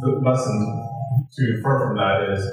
the 0.00 0.20
lesson 0.22 0.86
to 1.32 1.56
infer 1.56 1.88
from 1.88 1.96
that 1.96 2.30
is 2.30 2.44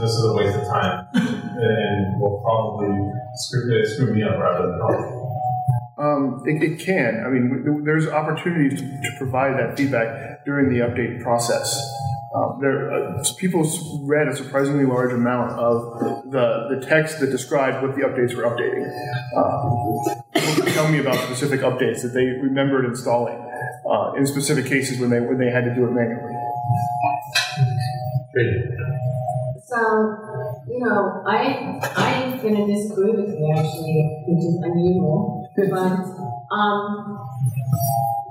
this 0.00 0.10
is 0.10 0.24
a 0.24 0.32
waste 0.34 0.56
of 0.56 0.66
time 0.68 1.06
and 1.14 2.20
will 2.20 2.40
probably 2.42 2.96
screw, 3.34 3.84
screw 3.84 4.14
me 4.14 4.22
up 4.22 4.38
rather 4.38 4.66
than 4.68 4.80
help. 4.80 5.26
Um, 5.98 6.42
it, 6.46 6.62
it 6.62 6.78
can. 6.78 7.24
I 7.24 7.30
mean, 7.30 7.84
there's 7.84 8.06
opportunities 8.06 8.80
to, 8.80 8.86
to 8.86 9.16
provide 9.18 9.58
that 9.58 9.76
feedback 9.76 10.44
during 10.44 10.68
the 10.68 10.80
update 10.80 11.22
process. 11.22 11.68
Um, 12.36 12.58
there, 12.60 12.92
uh, 12.92 13.24
people 13.38 13.64
read 14.02 14.28
a 14.28 14.36
surprisingly 14.36 14.84
large 14.84 15.12
amount 15.12 15.52
of 15.52 16.30
the, 16.30 16.76
the 16.76 16.86
text 16.86 17.18
that 17.20 17.30
described 17.30 17.82
what 17.82 17.96
the 17.96 18.02
updates 18.02 18.34
were 18.34 18.42
updating. 18.42 18.84
Um, 19.34 20.16
people 20.34 20.70
tell 20.72 20.88
me 20.92 20.98
about 20.98 21.16
specific 21.16 21.60
updates 21.60 22.02
that 22.02 22.12
they 22.12 22.26
remembered 22.26 22.84
installing 22.84 23.38
uh, 23.88 24.12
in 24.18 24.26
specific 24.26 24.66
cases 24.66 25.00
when 25.00 25.08
they 25.08 25.20
when 25.20 25.38
they 25.38 25.50
had 25.50 25.64
to 25.64 25.74
do 25.74 25.86
it 25.86 25.92
manually. 25.92 26.34
So, 29.64 29.80
you 30.68 30.80
know, 30.80 31.22
I 31.26 31.80
I'm 31.96 32.36
gonna 32.36 32.66
disagree 32.66 33.12
with 33.12 33.30
you 33.30 33.54
actually, 33.56 34.24
which 34.28 34.44
is 34.44 34.60
unusual. 34.62 35.48
But 35.56 36.54
um 36.54 37.18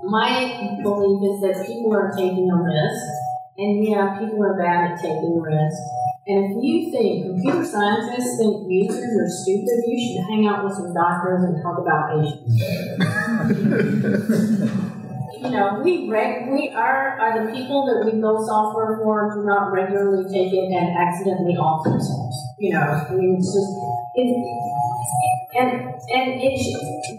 my 0.03 0.77
belief 0.83 1.23
is 1.25 1.41
that 1.41 1.65
people 1.65 1.91
are 1.95 2.11
taking 2.15 2.51
a 2.51 2.55
risk 2.55 3.24
and 3.57 3.87
yeah, 3.87 4.19
people 4.19 4.43
are 4.43 4.57
bad 4.57 4.91
at 4.91 5.01
taking 5.01 5.41
risks. 5.41 5.79
And 6.27 6.57
if 6.57 6.63
you 6.63 6.91
think 6.91 7.25
computer 7.25 7.63
scientists 7.63 8.37
think 8.37 8.67
users 8.67 9.15
are 9.15 9.29
stupid, 9.29 9.83
you 9.87 9.97
should 10.01 10.25
hang 10.25 10.45
out 10.47 10.65
with 10.65 10.73
some 10.73 10.91
doctors 10.93 11.43
and 11.43 11.61
talk 11.61 11.77
about 11.77 12.17
Asians. 12.17 12.49
you 15.39 15.49
know, 15.51 15.79
we 15.83 16.09
reg- 16.09 16.49
we 16.51 16.69
are 16.69 17.19
are 17.19 17.45
the 17.45 17.51
people 17.53 17.85
that 17.85 18.03
we 18.05 18.11
build 18.19 18.43
software 18.47 18.97
for 18.97 19.35
do 19.35 19.43
not 19.45 19.71
regularly 19.71 20.23
take 20.33 20.51
it 20.51 20.71
and 20.73 20.97
accidentally 20.97 21.55
off 21.55 21.83
themselves. 21.83 22.35
You 22.57 22.73
know, 22.73 22.81
I 22.81 23.13
mean, 23.13 23.35
it's 23.37 23.53
just 23.53 23.69
it, 24.15 24.25
and 25.55 25.71
and 26.11 26.41
it 26.41 26.59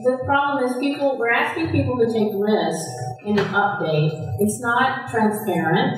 the 0.04 0.18
problem 0.24 0.64
is 0.64 0.76
people 0.78 1.18
we're 1.18 1.30
asking 1.30 1.70
people 1.70 1.98
to 1.98 2.06
take 2.06 2.32
risks 2.34 2.86
in 3.24 3.38
an 3.38 3.46
update. 3.46 4.12
It's 4.40 4.60
not 4.60 5.10
transparent. 5.10 5.96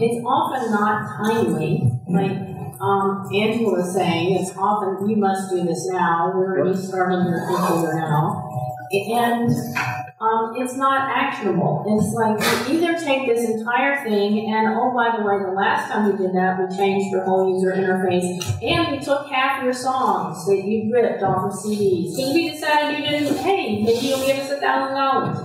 It's 0.00 0.24
often 0.24 0.70
not 0.70 1.06
timely. 1.18 1.90
Like 2.08 2.54
um, 2.80 3.28
Angela 3.34 3.78
was 3.78 3.94
saying, 3.94 4.38
it's 4.40 4.56
often 4.56 5.08
you 5.08 5.16
must 5.16 5.50
do 5.50 5.62
this 5.64 5.86
now. 5.90 6.32
We're 6.34 6.60
already 6.60 6.76
starting 6.76 7.26
your 7.26 7.46
computer 7.46 7.94
now, 7.94 8.48
and 8.90 10.03
um, 10.20 10.54
it's 10.56 10.76
not 10.76 11.10
actionable. 11.10 11.84
It's 11.86 12.14
like 12.14 12.68
you 12.68 12.78
either 12.78 12.98
take 12.98 13.26
this 13.26 13.48
entire 13.50 14.04
thing 14.04 14.52
and 14.52 14.68
oh 14.78 14.92
by 14.94 15.16
the 15.16 15.22
way, 15.24 15.38
the 15.44 15.52
last 15.52 15.90
time 15.90 16.10
we 16.10 16.16
did 16.16 16.34
that, 16.34 16.58
we 16.58 16.76
changed 16.76 17.10
your 17.10 17.24
whole 17.24 17.52
user 17.52 17.72
interface 17.72 18.40
and 18.62 18.92
we 18.92 19.04
took 19.04 19.28
half 19.28 19.62
your 19.62 19.72
songs 19.72 20.46
that 20.46 20.64
you 20.64 20.92
ripped 20.92 21.22
off 21.22 21.52
of 21.52 21.58
CDs. 21.58 22.14
So 22.14 22.32
we 22.32 22.50
decided 22.50 22.98
you 22.98 23.10
didn't. 23.10 23.36
Hey, 23.38 23.82
maybe 23.82 24.06
you'll 24.06 24.24
give 24.24 24.38
us 24.38 24.50
a 24.50 24.60
thousand 24.60 24.94
dollars. 24.94 25.38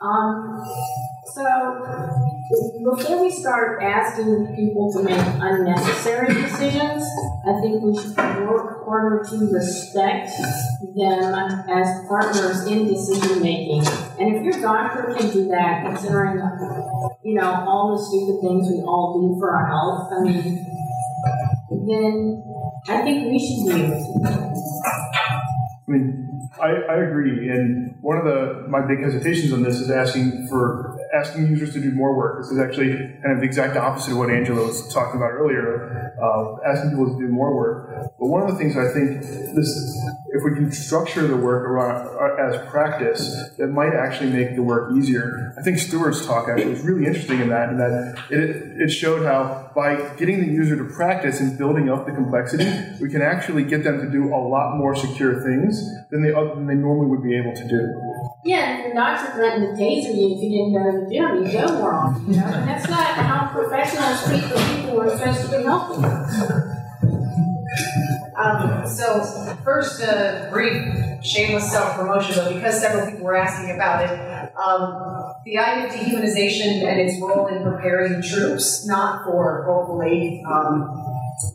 Um, 0.00 0.64
so 1.34 1.44
before 2.48 3.22
we 3.22 3.30
start 3.30 3.82
asking 3.82 4.54
people 4.56 4.90
to 4.92 5.02
make 5.02 5.20
unnecessary 5.20 6.32
decisions, 6.34 7.04
I 7.46 7.60
think 7.60 7.82
we 7.82 7.94
should 7.94 8.16
work 8.16 8.84
harder 8.86 9.22
to 9.28 9.36
respect 9.52 10.30
them 10.96 11.34
as 11.68 12.06
partners 12.08 12.66
in 12.66 12.86
decision 12.88 13.42
making. 13.42 13.86
And 14.18 14.36
if 14.36 14.44
your 14.44 14.62
doctor 14.62 15.14
can 15.14 15.30
do 15.30 15.48
that, 15.48 15.84
considering 15.84 16.40
you 17.22 17.34
know 17.34 17.64
all 17.68 17.96
the 17.96 18.02
stupid 18.02 18.40
things 18.40 18.68
we 18.70 18.80
all 18.82 19.20
do 19.20 19.38
for 19.38 19.54
our 19.54 19.66
health, 19.66 20.08
I 20.12 20.22
mean, 20.22 20.66
then 21.86 22.42
I 22.88 23.02
think 23.02 23.30
we 23.30 23.38
should 23.38 23.74
be 23.74 23.84
able 23.84 23.98
to. 23.98 24.48
Mean, 25.86 26.50
I, 26.60 26.68
I 26.92 26.96
agree, 27.04 27.48
and 27.48 27.96
one 28.02 28.18
of 28.18 28.24
the 28.24 28.66
my 28.68 28.86
big 28.86 29.00
hesitations 29.00 29.52
on 29.52 29.62
this 29.62 29.80
is 29.80 29.90
asking 29.90 30.48
for 30.48 30.97
asking 31.14 31.48
users 31.48 31.72
to 31.72 31.80
do 31.80 31.90
more 31.92 32.16
work. 32.16 32.42
This 32.42 32.50
is 32.50 32.58
actually 32.58 32.96
kind 32.96 33.32
of 33.32 33.40
the 33.40 33.44
exact 33.44 33.76
opposite 33.76 34.12
of 34.12 34.18
what 34.18 34.30
Angela 34.30 34.66
was 34.66 34.92
talking 34.92 35.16
about 35.16 35.32
earlier, 35.32 36.14
uh, 36.22 36.56
asking 36.68 36.90
people 36.90 37.12
to 37.12 37.18
do 37.18 37.28
more 37.28 37.54
work. 37.54 38.12
But 38.18 38.26
one 38.26 38.42
of 38.42 38.50
the 38.50 38.56
things 38.56 38.76
I 38.76 38.92
think 38.92 39.20
this, 39.54 39.68
if 40.30 40.44
we 40.44 40.54
can 40.54 40.70
structure 40.72 41.26
the 41.26 41.36
work 41.36 41.64
around 41.64 42.08
uh, 42.08 42.48
as 42.48 42.70
practice, 42.70 43.50
that 43.56 43.68
might 43.68 43.94
actually 43.94 44.30
make 44.30 44.54
the 44.54 44.62
work 44.62 44.92
easier. 44.96 45.54
I 45.58 45.62
think 45.62 45.78
Stuart's 45.78 46.26
talk 46.26 46.48
actually 46.48 46.70
was 46.70 46.82
really 46.82 47.06
interesting 47.06 47.40
in 47.40 47.48
that, 47.48 47.70
in 47.70 47.78
that 47.78 48.18
it, 48.30 48.82
it 48.82 48.88
showed 48.90 49.24
how 49.24 49.70
by 49.74 49.96
getting 50.16 50.40
the 50.40 50.46
user 50.46 50.76
to 50.76 50.84
practice 50.94 51.40
and 51.40 51.56
building 51.56 51.88
up 51.88 52.06
the 52.06 52.12
complexity, 52.12 52.68
we 53.00 53.08
can 53.08 53.22
actually 53.22 53.64
get 53.64 53.84
them 53.84 54.00
to 54.00 54.10
do 54.10 54.34
a 54.34 54.36
lot 54.36 54.76
more 54.76 54.94
secure 54.94 55.42
things 55.42 55.82
than 56.10 56.22
they 56.22 56.32
than 56.32 56.66
they 56.66 56.74
normally 56.74 57.06
would 57.06 57.22
be 57.22 57.36
able 57.36 57.54
to 57.54 57.68
do. 57.68 58.07
Yeah, 58.44 58.78
if 58.78 58.86
your 58.86 58.94
doctor 58.94 59.32
threatened 59.32 59.76
to 59.76 59.82
taser 59.82 60.16
you 60.16 60.34
if 60.34 60.42
you 60.42 60.50
didn't 60.50 60.72
go 60.72 60.90
to 60.90 61.04
the 61.04 61.10
gym, 61.12 61.44
you 61.44 61.52
go 61.52 61.84
often. 61.84 62.32
You 62.32 62.40
know? 62.40 62.46
That's 62.46 62.88
not 62.88 63.06
how 63.14 63.48
professionals 63.52 64.24
treat 64.24 64.42
the 64.42 64.76
people 64.76 64.96
we're 64.96 65.16
supposed 65.16 65.50
to 65.50 65.56
be 65.56 65.62
helping. 65.64 66.04
Um, 68.38 68.86
so 68.86 69.24
first, 69.64 70.00
a 70.00 70.48
brief 70.52 71.24
shameless 71.24 71.70
self-promotion, 71.72 72.36
but 72.36 72.54
because 72.54 72.80
several 72.80 73.10
people 73.10 73.24
were 73.24 73.36
asking 73.36 73.74
about 73.74 74.04
it, 74.04 74.56
um, 74.56 75.34
the 75.44 75.58
idea 75.58 75.86
of 75.86 75.92
dehumanization 75.92 76.84
and 76.84 77.00
its 77.00 77.20
role 77.20 77.48
in 77.48 77.62
preparing 77.64 78.22
troops, 78.22 78.86
not 78.86 79.24
for 79.24 79.64
hopefully 79.64 80.42
um, 80.46 81.04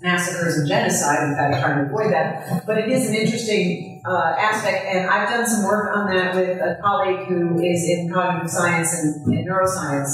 massacres 0.02 0.58
and 0.58 0.68
genocide, 0.68 1.30
in 1.30 1.36
fact, 1.36 1.62
trying 1.62 1.86
to 1.86 1.86
avoid 1.86 2.12
that, 2.12 2.66
but 2.66 2.78
it 2.78 2.90
is 2.90 3.10
an 3.10 3.16
interesting 3.16 3.93
uh, 4.06 4.36
aspect, 4.38 4.86
and 4.86 5.10
I've 5.10 5.30
done 5.30 5.48
some 5.48 5.64
work 5.64 5.96
on 5.96 6.08
that 6.08 6.36
with 6.36 6.60
a 6.60 6.78
colleague 6.82 7.28
who 7.28 7.62
is 7.62 7.88
in 7.88 8.12
cognitive 8.12 8.50
science 8.52 8.94
and, 8.94 9.26
and 9.28 9.48
neuroscience, 9.48 10.10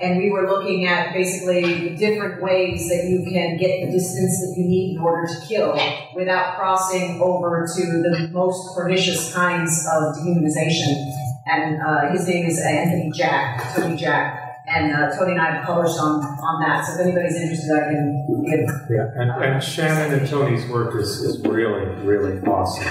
and 0.00 0.18
we 0.18 0.30
were 0.30 0.48
looking 0.48 0.86
at 0.86 1.12
basically 1.12 1.94
different 1.96 2.42
ways 2.42 2.88
that 2.88 3.04
you 3.08 3.24
can 3.30 3.56
get 3.56 3.86
the 3.86 3.92
distance 3.92 4.40
that 4.40 4.54
you 4.56 4.64
need 4.66 4.96
in 4.96 4.98
order 5.00 5.28
to 5.28 5.46
kill 5.46 5.78
without 6.14 6.56
crossing 6.56 7.20
over 7.20 7.68
to 7.76 7.82
the 8.02 8.28
most 8.32 8.74
pernicious 8.76 9.32
kinds 9.32 9.86
of 9.92 10.16
dehumanization. 10.16 11.12
And 11.46 11.82
uh, 11.82 12.10
his 12.12 12.26
name 12.28 12.46
is 12.46 12.60
Anthony 12.60 13.10
Jack, 13.12 13.74
Tony 13.74 13.96
Jack. 13.96 14.39
And 14.70 14.94
uh, 14.94 15.10
Tony 15.18 15.32
and 15.32 15.40
I 15.40 15.56
have 15.56 15.66
published 15.66 15.98
on, 15.98 16.22
on 16.22 16.60
that. 16.62 16.86
So 16.86 16.94
if 16.94 17.00
anybody's 17.00 17.34
interested, 17.34 17.72
I 17.72 17.90
can 17.90 18.44
give. 18.44 18.68
Yeah, 18.88 19.10
and, 19.16 19.30
and 19.42 19.62
Shannon 19.62 20.18
and 20.18 20.28
Tony's 20.28 20.66
work 20.68 20.94
is, 20.94 21.20
is 21.22 21.40
really, 21.44 21.86
really 22.04 22.40
awesome. 22.46 22.84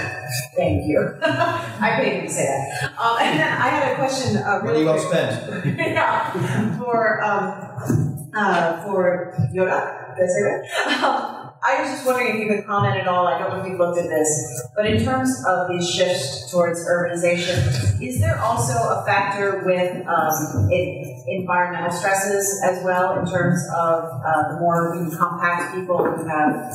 Thank 0.56 0.86
you. 0.86 1.18
I 1.22 1.96
paid 1.96 2.22
you 2.22 2.28
to 2.28 2.34
say 2.34 2.44
that. 2.44 2.92
Um, 3.00 3.16
and 3.20 3.40
then 3.40 3.48
I 3.48 3.68
had 3.68 3.92
a 3.92 3.94
question. 3.96 4.36
Uh, 4.36 4.60
really 4.62 4.84
Money 4.84 4.98
well 4.98 4.98
spent. 4.98 5.78
yeah, 5.78 6.78
for 6.78 7.22
um, 7.24 8.30
uh, 8.34 8.84
for 8.84 9.34
Yoda. 9.54 10.16
Did 10.16 10.24
I 10.24 10.28
say 10.28 10.42
that? 10.42 11.02
Um, 11.02 11.46
I 11.62 11.82
was 11.82 11.90
just 11.90 12.06
wondering 12.06 12.34
if 12.34 12.40
you 12.40 12.48
could 12.48 12.66
comment 12.66 12.96
at 12.96 13.06
all. 13.06 13.26
I 13.26 13.38
don't 13.38 13.50
know 13.50 13.60
if 13.60 13.66
you've 13.68 13.78
looked 13.78 13.98
at 13.98 14.08
this, 14.08 14.68
but 14.74 14.86
in 14.86 15.04
terms 15.04 15.44
of 15.46 15.68
these 15.68 15.88
shifts 15.90 16.50
towards 16.50 16.80
urbanization, 16.88 18.00
is 18.00 18.18
there 18.18 18.40
also 18.40 18.72
a 18.72 19.04
factor 19.04 19.62
with 19.66 20.06
um, 20.06 20.70
in, 20.72 21.09
environmental 21.30 21.90
stresses 21.90 22.60
as 22.64 22.82
well, 22.84 23.18
in 23.18 23.30
terms 23.30 23.60
of 23.76 24.04
uh, 24.04 24.52
the 24.54 24.60
more 24.60 24.98
we 24.98 25.16
compact 25.16 25.74
people 25.74 25.98
who 26.04 26.26
have 26.28 26.72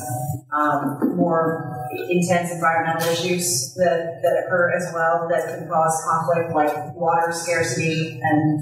um, 0.53 1.15
more 1.15 1.71
intense 2.09 2.51
environmental 2.51 3.07
issues 3.09 3.73
that, 3.75 4.19
that 4.23 4.43
occur 4.45 4.71
as 4.75 4.91
well 4.93 5.27
that 5.29 5.47
can 5.47 5.67
cause 5.67 6.01
conflict, 6.09 6.53
like 6.55 6.95
water 6.95 7.31
scarcity 7.31 8.19
and 8.21 8.61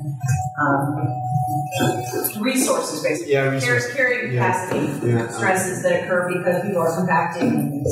um, 0.61 1.07
resources, 2.41 3.03
basically. 3.03 3.33
Yeah, 3.33 3.49
resources. 3.49 3.93
Carrying 3.93 4.33
Yeah. 4.33 4.51
capacity 4.51 5.07
Yeah. 5.07 5.27
stresses 5.29 5.83
that 5.83 6.03
occur 6.03 6.33
because 6.33 6.63
people 6.63 6.81
are 6.81 6.95
compacting. 6.95 7.85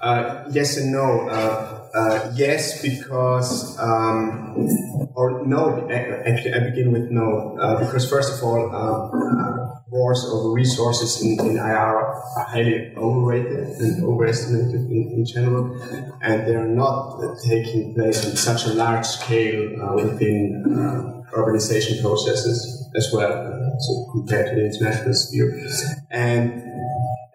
Uh, 0.00 0.44
yes 0.50 0.76
and 0.76 0.92
no. 0.92 1.28
Uh, 1.28 1.77
uh, 1.98 2.32
yes, 2.34 2.80
because 2.80 3.78
um, 3.78 4.54
or 5.14 5.44
no. 5.44 5.88
Actually, 5.90 6.54
I 6.54 6.60
begin 6.70 6.92
with 6.92 7.10
no 7.10 7.58
uh, 7.60 7.84
because 7.84 8.08
first 8.08 8.38
of 8.38 8.44
all, 8.44 8.70
uh, 8.70 9.08
uh, 9.10 9.80
wars 9.90 10.24
over 10.30 10.52
resources 10.52 11.22
in, 11.22 11.40
in 11.44 11.56
IR 11.56 11.96
are 11.96 12.46
highly 12.48 12.94
overrated 12.96 13.68
and 13.80 14.04
overestimated 14.04 14.82
in, 14.90 15.12
in 15.16 15.26
general, 15.26 15.64
and 16.22 16.46
they 16.46 16.54
are 16.54 16.68
not 16.68 17.18
uh, 17.18 17.34
taking 17.44 17.94
place 17.94 18.24
on 18.24 18.36
such 18.36 18.66
a 18.66 18.74
large 18.74 19.06
scale 19.06 19.82
uh, 19.82 19.94
within 19.96 20.62
uh, 20.66 21.36
urbanization 21.36 22.00
processes 22.00 22.88
as 22.96 23.10
well, 23.12 23.32
uh, 23.32 23.78
so 23.78 24.08
compared 24.12 24.46
to 24.48 24.54
the 24.54 24.66
international 24.66 25.14
sphere, 25.14 25.50
and 26.10 26.62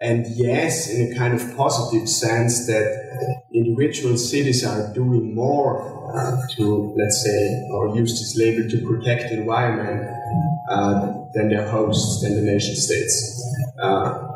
and 0.04 0.26
yes, 0.36 0.90
in 0.90 1.10
a 1.10 1.14
kind 1.16 1.32
of 1.32 1.56
positive 1.56 2.06
sense 2.08 2.66
that 2.66 2.86
individual 3.54 4.18
cities 4.18 4.64
are 4.64 4.92
doing 4.92 5.34
more 5.34 5.94
to, 6.56 6.94
let's 6.96 7.24
say, 7.24 7.66
or 7.72 7.96
use 7.96 8.12
this 8.20 8.36
label 8.36 8.68
to 8.68 8.86
protect 8.86 9.30
the 9.30 9.40
environment 9.40 10.06
uh, 10.68 11.24
than 11.32 11.48
their 11.48 11.66
hosts, 11.68 12.22
than 12.22 12.36
the 12.36 12.42
nation 12.42 12.76
states. 12.76 13.14
Uh, 13.78 14.28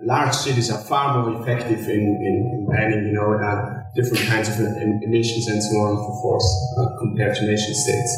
large 0.00 0.34
cities 0.34 0.70
are 0.70 0.82
far 0.84 1.22
more 1.22 1.42
effective 1.42 1.80
in, 1.88 2.00
in, 2.00 2.50
in 2.54 2.66
banning, 2.70 3.06
you 3.06 3.12
know, 3.12 3.34
uh, 3.34 3.82
different 3.94 4.24
kinds 4.26 4.48
of 4.48 4.58
emissions 5.02 5.48
and 5.48 5.62
so 5.62 5.76
on 5.76 5.96
so 5.96 6.22
forth 6.22 6.44
uh, 6.78 6.98
compared 6.98 7.34
to 7.36 7.42
nation 7.42 7.74
states. 7.74 8.12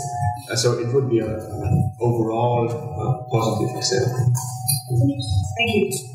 Uh, 0.50 0.56
so 0.56 0.78
it 0.78 0.92
would 0.92 1.08
be 1.08 1.20
an 1.20 1.92
overall 2.00 2.68
uh, 2.68 3.30
positive 3.30 3.76
example. 3.76 4.32
Thank 5.58 5.74
you. 5.74 6.14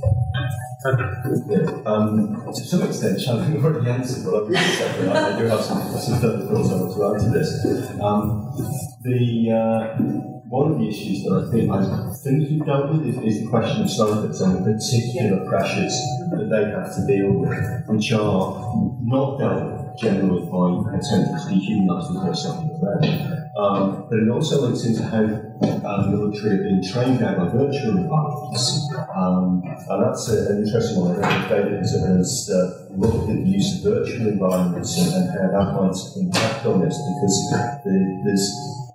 Um, 1.86 2.44
to 2.56 2.64
some 2.64 2.84
extent, 2.84 3.20
Shannon 3.20 3.64
already 3.64 3.90
answered, 3.90 4.24
but 4.24 4.48
really 4.48 4.64
said 4.64 5.08
that 5.08 5.34
I 5.36 5.40
do 5.40 5.46
have 5.46 5.62
some, 5.62 5.82
some 5.98 6.22
further 6.22 6.46
thoughts 6.46 6.72
I 6.72 6.76
want 6.76 6.96
to 6.96 7.06
add 7.06 7.34
to 7.34 7.38
this. 7.38 8.00
Um, 8.00 8.56
the 9.02 9.52
uh, 9.52 10.02
one 10.50 10.72
of 10.72 10.80
the 10.80 10.88
issues 10.88 11.24
that 11.24 11.46
I 11.46 11.52
think 11.52 11.72
I 11.72 12.14
think 12.24 12.50
you've 12.50 12.66
dealt 12.66 12.92
with 12.92 13.06
is, 13.06 13.18
is 13.24 13.44
the 13.44 13.50
question 13.50 13.84
of 13.84 13.90
scientists 13.90 14.42
and 14.42 14.66
the 14.66 14.74
particular 14.74 15.46
pressures 15.48 15.94
that 16.32 16.48
they 16.50 16.72
have 16.72 16.96
to 16.96 17.06
deal 17.06 17.34
with, 17.34 17.88
which 17.88 18.12
are 18.14 18.74
not 19.04 19.38
dealt 19.38 19.64
with 19.72 19.79
generally 20.02 20.46
by 20.48 20.98
attempting 20.98 21.38
to 21.38 21.46
dehumanise 21.50 22.14
the 22.14 22.20
person 22.26 22.72
around. 22.82 23.50
Um, 23.60 24.08
but 24.10 24.20
it 24.20 24.30
also 24.30 24.62
links 24.62 24.86
into 24.86 25.04
how 25.04 25.20
uh, 25.20 26.04
the 26.04 26.10
military 26.16 26.56
have 26.56 26.64
been 26.64 26.84
trained 26.84 27.20
now 27.20 27.36
by 27.36 27.52
virtual 27.52 27.98
environments. 27.98 28.88
Um, 29.14 29.62
and 29.66 30.04
that's 30.04 30.30
a, 30.30 30.54
an 30.54 30.64
interesting 30.64 31.02
one. 31.02 31.22
I 31.22 31.28
think 31.28 31.50
David 31.50 31.78
has, 31.80 31.92
has 31.92 32.50
uh, 32.50 32.88
looked 32.96 33.30
at 33.30 33.36
the 33.36 33.50
use 33.50 33.84
of 33.84 33.92
virtual 33.92 34.28
environments 34.28 34.98
and, 34.98 35.12
and 35.12 35.30
how 35.30 35.48
that 35.52 35.76
might 35.76 36.00
impact 36.16 36.66
on 36.66 36.80
this 36.80 36.96
because 36.96 37.36
the, 37.84 38.22
there's 38.24 38.48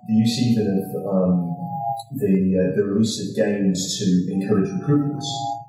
the 0.07 0.13
use 0.13 0.39
even 0.41 0.65
of 0.81 1.05
um, 1.05 1.55
the, 2.13 2.33
uh, 2.57 2.75
the 2.75 2.83
release 2.83 3.21
of 3.21 3.35
games 3.35 3.99
to 3.99 4.33
encourage 4.33 4.69
recruitments. 4.69 5.25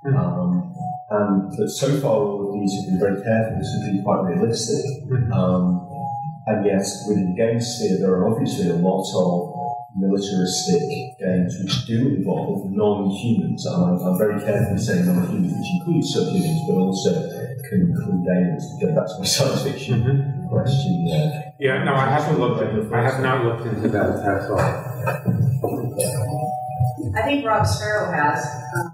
Um, 0.07 0.76
and 1.11 1.53
but 1.57 1.69
so 1.69 2.01
far, 2.01 2.19
all 2.19 2.49
of 2.49 2.61
these 2.61 2.75
have 2.77 2.87
been 2.90 2.99
very 2.99 3.23
careful 3.23 3.62
to 3.62 3.92
be 3.92 4.03
quite 4.03 4.23
realistic. 4.27 4.85
Mm-hmm. 5.07 5.33
Um, 5.33 5.88
and 6.47 6.64
yet, 6.66 6.87
within 7.09 7.35
the 7.35 7.37
game 7.37 7.61
sphere, 7.61 7.99
there 7.99 8.11
are 8.14 8.29
obviously 8.31 8.71
a 8.71 8.75
lot 8.75 9.07
of 9.14 9.55
militaristic 9.97 10.83
games 11.19 11.57
which 11.62 11.87
do 11.87 12.14
involve 12.16 12.71
non-humans. 12.71 13.66
And 13.66 13.85
I'm, 13.85 13.99
I'm 13.99 14.19
very 14.19 14.40
careful 14.40 14.79
saying 14.79 15.07
non-humans, 15.07 15.53
which 15.53 15.71
includes 15.81 16.14
subhumans, 16.14 16.66
but 16.69 16.75
also 16.75 17.12
can 17.69 17.81
include 17.90 18.27
aliens. 18.29 18.64
Go 18.81 18.95
back 18.95 19.07
to 19.07 19.19
my 19.19 19.25
science 19.25 19.62
fiction 19.62 20.03
mm-hmm. 20.03 20.49
question 20.49 21.07
there. 21.07 21.55
Yeah, 21.59 21.85
no, 21.85 21.95
I 21.95 22.07
haven't 22.07 22.38
looked 22.38 22.62
at, 22.62 22.92
I 22.92 23.03
have 23.03 23.23
not 23.23 23.45
looked 23.45 23.66
into 23.66 23.88
that 23.88 24.11
at 24.27 24.51
all. 24.51 24.61
I 27.16 27.23
think 27.23 27.47
Rob 27.47 27.66
Sparrow 27.66 28.12
has. 28.12 28.45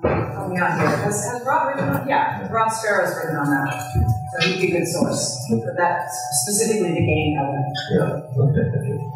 Um, 0.04 0.21
Um, 0.52 0.58
me 0.58 0.60
out 0.60 0.78
here. 0.78 0.96
Has, 1.04 1.24
has 1.24 1.42
Rob 1.46 1.68
written 1.68 1.88
on? 1.88 2.08
Yeah, 2.08 2.48
Rob 2.50 2.70
Sparrow's 2.70 3.14
written 3.16 3.36
on 3.36 3.50
that. 3.50 3.72
So 4.32 4.48
he'd 4.48 4.60
be 4.60 4.74
a 4.76 4.78
good 4.80 4.88
source 4.88 5.44
for 5.48 5.74
that, 5.76 6.08
specifically 6.42 6.90
the 6.92 7.06
game 7.06 7.38
element. 7.38 7.76
Yeah, 7.92 8.42
okay, 8.42 8.64
thank 8.72 8.88
you. 8.88 9.12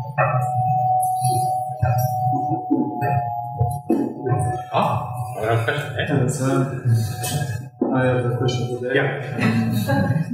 Ah, 4.72 5.08
I 5.38 5.44
have 5.44 5.60
a 5.60 5.64
question. 5.64 5.96
eh? 5.98 6.06
Yes, 6.24 6.42
uh, 6.42 7.86
I 7.94 8.04
have 8.06 8.24
a 8.32 8.36
question 8.36 8.80
today. 8.80 8.94
Yeah. 8.94 10.26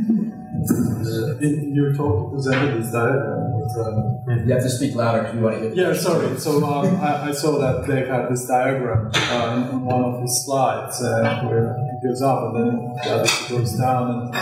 Uh, 0.62 1.36
in 1.40 1.74
your 1.74 1.92
talk, 1.94 2.30
you 2.30 2.36
presented 2.36 2.82
this 2.82 2.92
diagram. 2.92 3.51
With, 3.62 3.86
um, 3.86 4.46
You 4.46 4.52
have 4.54 4.62
to 4.62 4.70
speak 4.70 4.94
louder 4.94 5.20
because 5.22 5.36
we 5.36 5.42
want 5.42 5.54
to 5.56 5.70
hear. 5.74 5.88
yeah, 5.88 5.94
sorry. 5.94 6.38
So 6.38 6.64
um, 6.64 7.00
I, 7.00 7.28
I 7.28 7.32
saw 7.32 7.58
that 7.58 7.86
they 7.86 8.06
had 8.06 8.28
this 8.30 8.46
diagram 8.46 9.10
uh, 9.14 9.70
in 9.72 9.84
one 9.84 10.04
of 10.04 10.20
his 10.22 10.44
slides 10.44 11.02
uh, 11.02 11.42
where 11.44 11.76
it 11.76 12.06
goes 12.06 12.22
up 12.22 12.54
and 12.54 12.56
then 12.56 12.94
the 13.04 13.10
other 13.14 13.30
goes 13.48 13.72
down. 13.78 14.10
And 14.10 14.34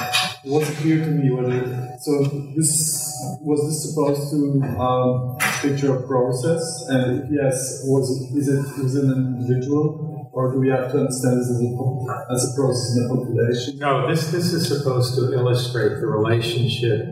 it 0.45 0.51
wasn't 0.51 0.79
clear 0.79 1.05
to 1.05 1.11
me 1.11 1.31
whether 1.31 1.91
so 2.01 2.25
this 2.57 3.13
was 3.43 3.61
this 3.69 3.91
supposed 3.91 4.31
to 4.33 4.63
um, 4.81 5.37
picture 5.61 5.97
a 5.97 6.07
process, 6.07 6.87
and 6.89 7.25
if 7.25 7.31
yes, 7.31 7.83
was 7.85 8.09
it, 8.09 8.39
is 8.39 8.49
it 8.49 8.83
was 8.83 8.97
it 8.97 9.05
an 9.05 9.37
individual, 9.37 10.31
or 10.33 10.51
do 10.51 10.61
we 10.61 10.71
have 10.71 10.91
to 10.93 10.99
understand 11.01 11.41
this 11.41 11.51
as 11.51 11.61
a, 11.61 12.33
as 12.33 12.53
a 12.53 12.57
process 12.57 12.97
in 12.97 13.05
a 13.05 13.09
population? 13.15 13.79
No, 13.79 14.09
this, 14.09 14.31
this 14.33 14.53
is 14.55 14.67
supposed 14.69 15.15
to 15.17 15.35
illustrate 15.35 16.01
the 16.01 16.07
relationship 16.07 17.05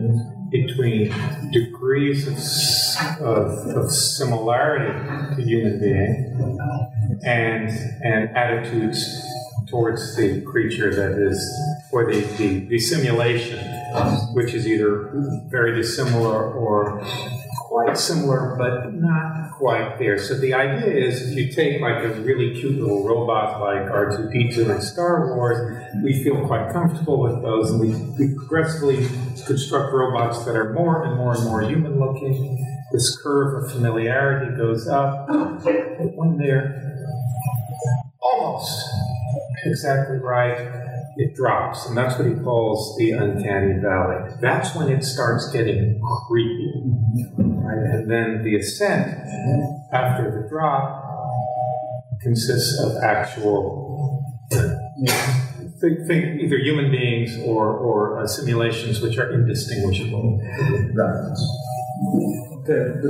between 0.49 1.13
degrees 1.51 2.27
of, 2.27 3.21
of, 3.21 3.67
of 3.75 3.91
similarity 3.91 5.35
to 5.35 5.41
human 5.41 5.79
being 5.79 6.59
and, 7.23 7.69
and 8.03 8.35
attitudes 8.35 9.25
towards 9.67 10.15
the 10.15 10.41
creature 10.41 10.93
that 10.93 11.21
is, 11.21 11.39
or 11.91 12.11
the, 12.11 12.21
the, 12.37 12.59
the 12.67 12.79
simulation, 12.79 13.59
which 14.33 14.53
is 14.53 14.67
either 14.67 15.11
very 15.47 15.75
dissimilar 15.75 16.51
or 16.51 17.01
quite 17.69 17.95
similar, 17.97 18.55
but 18.57 18.91
not 18.95 19.51
quite 19.51 19.99
there. 19.99 20.17
So 20.17 20.39
the 20.39 20.55
idea 20.55 20.91
is 20.91 21.29
if 21.29 21.37
you 21.37 21.51
take 21.53 21.79
like 21.79 22.03
a 22.03 22.09
really 22.21 22.59
cute 22.59 22.81
little 22.81 23.07
robot 23.07 23.61
like 23.61 23.87
R2D2 23.87 24.75
in 24.75 24.81
Star 24.81 25.35
Wars, 25.35 25.85
we 26.03 26.23
feel 26.23 26.45
quite 26.47 26.73
comfortable 26.73 27.21
with 27.21 27.43
those, 27.43 27.69
and 27.71 27.79
we, 27.79 28.35
progressively 28.35 29.07
construct 29.45 29.93
robots 29.93 30.43
that 30.45 30.55
are 30.55 30.73
more 30.73 31.03
and 31.03 31.15
more 31.15 31.35
and 31.35 31.43
more 31.45 31.61
human 31.61 31.99
looking. 31.99 32.65
This 32.91 33.15
curve 33.21 33.63
of 33.63 33.71
familiarity 33.71 34.57
goes 34.57 34.87
up. 34.87 35.29
When 35.29 36.37
they're 36.37 36.89
Almost 38.21 38.89
exactly 39.65 40.17
right. 40.17 40.88
It 41.21 41.35
drops, 41.35 41.85
and 41.85 41.97
that's 41.97 42.17
what 42.17 42.29
he 42.29 42.33
calls 42.33 42.95
the 42.97 43.11
uncanny 43.11 43.81
valley. 43.81 44.31
That's 44.39 44.73
when 44.73 44.87
it 44.87 45.03
starts 45.03 45.51
getting 45.51 46.01
creepy. 46.27 46.71
Right? 47.37 47.77
And 47.93 48.09
then 48.09 48.41
the 48.41 48.55
ascent 48.55 49.05
after 49.91 50.31
the 50.31 50.47
drop 50.47 51.03
consists 52.21 52.79
of 52.79 53.03
actual 53.03 54.23
think, 55.79 56.07
think 56.07 56.41
either 56.41 56.57
human 56.57 56.91
beings 56.91 57.37
or, 57.45 57.67
or 57.77 58.21
uh, 58.21 58.27
simulations 58.27 59.01
which 59.01 59.17
are 59.17 59.31
indistinguishable. 59.33 60.41
Okay, 62.59 63.01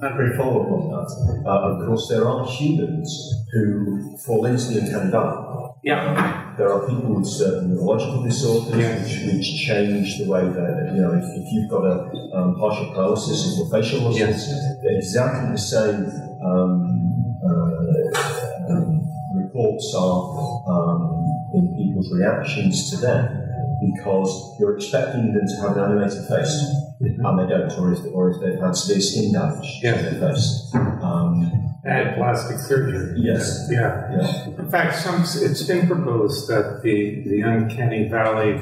and 0.00 0.16
very 0.16 0.36
follow 0.36 0.62
up 0.62 0.70
on 0.72 0.90
that. 0.90 1.08
Uh, 1.46 1.50
of 1.50 1.86
course, 1.86 2.08
there 2.08 2.26
are 2.28 2.46
humans 2.46 3.08
who 3.52 4.16
fall 4.18 4.44
into 4.46 4.72
the 4.72 4.80
uncanny 4.80 5.10
valley. 5.10 5.72
Yeah. 5.86 6.52
There 6.58 6.72
are 6.72 6.80
people 6.88 7.14
with 7.14 7.28
certain 7.28 7.70
neurological 7.70 8.24
disorders 8.24 8.74
which, 8.74 9.32
which 9.32 9.46
change 9.54 10.18
the 10.18 10.28
way 10.28 10.42
that, 10.42 10.90
you 10.92 11.00
know, 11.00 11.14
if, 11.14 11.22
if 11.38 11.52
you've 11.52 11.70
got 11.70 11.84
a 11.86 12.10
um, 12.34 12.56
partial 12.58 12.90
paralysis 12.92 13.52
of 13.52 13.58
your 13.58 13.70
facial 13.70 14.00
muscles, 14.00 14.50
they're 14.82 14.98
exactly 14.98 15.52
the 15.52 15.62
same 15.62 16.10
um, 16.42 17.38
uh, 17.38 18.72
um, 18.72 19.06
reports 19.36 19.94
are 19.96 20.66
um, 20.66 21.22
in 21.54 21.76
people's 21.78 22.12
reactions 22.12 22.90
to 22.90 22.96
them 22.96 23.46
because 23.78 24.58
you're 24.58 24.74
expecting 24.74 25.32
them 25.34 25.46
to 25.46 25.56
have 25.62 25.76
an 25.76 25.84
animated 25.84 26.26
face. 26.26 26.66
And 26.98 27.38
they 27.38 27.46
don't, 27.46 27.70
or 27.78 27.92
if, 27.92 28.00
or 28.12 28.30
if 28.30 28.40
they've 28.40 28.58
had 28.58 28.74
severe 28.74 29.00
skin 29.00 29.32
damage 29.32 29.80
to 29.82 29.92
their 29.92 30.32
face. 30.32 30.68
Um, 30.74 31.55
And 31.88 32.16
plastic 32.16 32.58
surgery. 32.58 33.14
Yes. 33.16 33.68
Yeah. 33.70 34.10
In 34.58 34.68
fact, 34.70 34.96
some, 34.96 35.22
it's 35.22 35.62
been 35.62 35.86
proposed 35.86 36.48
that 36.48 36.80
the, 36.82 37.22
the 37.26 37.40
uncanny 37.42 38.08
valley 38.08 38.54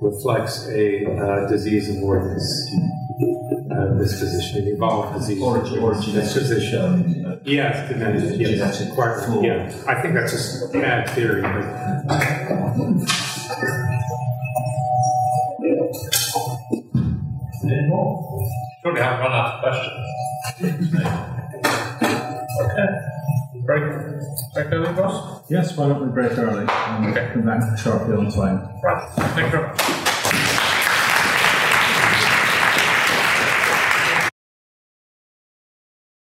reflects 0.00 0.66
a 0.68 1.04
uh, 1.04 1.46
disease 1.48 1.94
avoidance 1.94 2.46
uh, 3.70 3.98
disposition, 3.98 4.62
an 4.62 4.68
evolved 4.74 5.18
disease 5.18 5.42
Or- 5.42 5.58
or 5.58 5.62
avoidance 5.92 6.06
genetic, 6.06 6.32
disposition. 6.32 7.40
yes, 7.44 7.88
genetic, 7.90 8.40
yes, 8.40 8.50
genetic 8.78 8.94
quite, 8.94 9.42
yeah. 9.42 9.70
I 9.86 10.00
think 10.00 10.14
that's 10.14 10.32
a 10.32 10.36
s- 10.36 10.70
bad 10.72 11.10
theory, 11.10 11.42
but 11.42 11.64
Don't 18.82 18.96
have 18.98 19.20
run 19.20 19.32
out 19.32 19.54
of 19.54 19.60
questions. 19.62 20.94
okay. 22.74 23.60
Break. 23.64 23.82
Break 24.54 24.72
early, 24.72 24.92
boss? 24.94 25.44
Yes, 25.48 25.76
why 25.76 25.88
don't 25.88 26.04
we 26.04 26.12
break 26.12 26.36
early 26.38 26.66
and 26.68 27.32
come 27.32 27.42
back 27.46 27.78
sharply 27.78 28.16
on 28.16 28.30
time? 28.30 28.68
Right. 28.82 29.08
Thank 29.34 29.52
you. 29.52 30.60